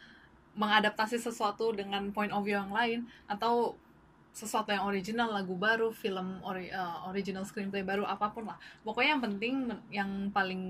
mengadaptasi 0.57 1.21
sesuatu 1.21 1.71
dengan 1.77 2.11
point 2.11 2.33
of 2.33 2.43
view 2.43 2.57
yang 2.57 2.73
lain 2.73 3.05
atau 3.29 3.77
sesuatu 4.37 4.69
yang 4.69 4.85
original 4.85 5.33
lagu 5.33 5.57
baru 5.57 5.89
film 5.93 6.45
ori- 6.45 6.69
uh, 6.69 7.09
original 7.09 7.45
screenplay 7.49 7.81
baru 7.81 8.05
apa 8.05 8.29
pun 8.33 8.45
lah 8.45 8.61
pokoknya 8.85 9.17
yang 9.17 9.25
penting 9.25 9.55
yang 9.89 10.11
paling 10.29 10.63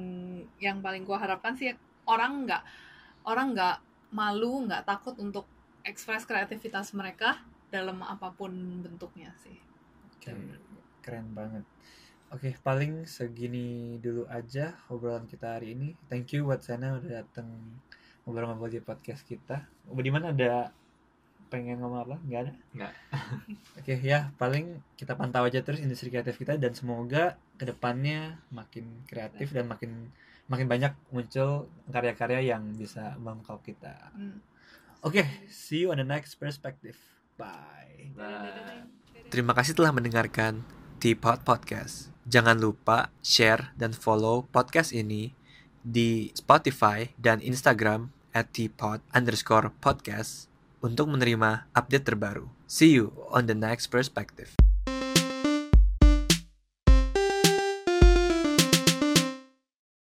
yang 0.63 0.79
paling 0.79 1.03
gua 1.03 1.19
harapkan 1.19 1.55
sih 1.59 1.75
orang 2.07 2.47
nggak 2.47 2.63
orang 3.27 3.55
nggak 3.55 3.77
malu 4.15 4.63
nggak 4.71 4.87
takut 4.87 5.19
untuk 5.19 5.51
ekspres 5.83 6.23
kreativitas 6.27 6.95
mereka 6.95 7.43
dalam 7.75 8.03
apa 8.07 8.31
pun 8.31 8.55
bentuknya 8.87 9.35
sih 9.43 9.59
Oke, 10.15 10.35
keren 11.03 11.31
banget. 11.39 11.63
Oke, 12.35 12.59
paling 12.67 13.07
segini 13.07 13.99
dulu 14.03 14.27
aja 14.27 14.75
obrolan 14.91 15.31
kita 15.31 15.55
hari 15.55 15.79
ini. 15.79 15.95
Thank 16.11 16.35
you 16.35 16.43
buat 16.43 16.67
Sana 16.67 16.99
udah 16.99 17.23
dateng 17.23 17.47
ngobrol-ngobrol 18.27 18.69
di 18.69 18.83
podcast 18.83 19.23
kita. 19.23 19.63
Di 19.87 20.11
mana 20.11 20.35
ada 20.35 20.75
pengen 21.47 21.79
ngomong 21.79 22.01
apa? 22.03 22.17
Nggak 22.27 22.41
ada? 22.43 22.53
Nggak. 22.75 22.93
Oke, 23.79 23.95
ya 24.03 24.35
paling 24.35 24.83
kita 24.99 25.15
pantau 25.15 25.47
aja 25.47 25.63
terus 25.63 25.79
industri 25.79 26.11
kreatif 26.11 26.35
kita 26.37 26.59
dan 26.59 26.75
semoga 26.75 27.39
ke 27.55 27.65
depannya 27.65 28.43
makin 28.51 29.07
kreatif 29.07 29.55
dan 29.55 29.71
makin 29.71 30.11
makin 30.51 30.67
banyak 30.67 30.93
muncul 31.15 31.71
karya-karya 31.91 32.55
yang 32.55 32.75
bisa 32.75 33.15
mengungkap 33.23 33.63
kita. 33.63 33.95
Hmm. 34.15 34.43
Oke, 35.07 35.23
see 35.47 35.87
you 35.87 35.95
on 35.95 36.03
the 36.03 36.07
next 36.07 36.35
perspective. 36.43 36.99
Bye. 37.39 38.11
Bye. 38.19 38.91
Terima 39.31 39.55
kasih 39.55 39.79
telah 39.79 39.95
mendengarkan 39.95 40.67
Teapot 40.99 41.47
Podcast. 41.47 42.11
Jangan 42.27 42.59
lupa 42.59 43.15
share 43.23 43.71
dan 43.79 43.95
follow 43.95 44.51
podcast 44.51 44.91
ini 44.91 45.31
di 45.87 46.35
Spotify 46.35 47.15
dan 47.15 47.39
Instagram 47.39 48.16
teapot 48.45 49.01
underscore 49.15 49.73
podcast 49.81 50.53
untuk 50.85 51.09
menerima 51.09 51.73
update 51.73 52.13
terbaru. 52.13 52.51
See 52.69 52.93
you 52.93 53.15
on 53.33 53.49
the 53.49 53.57
next 53.57 53.89
perspective. 53.89 54.66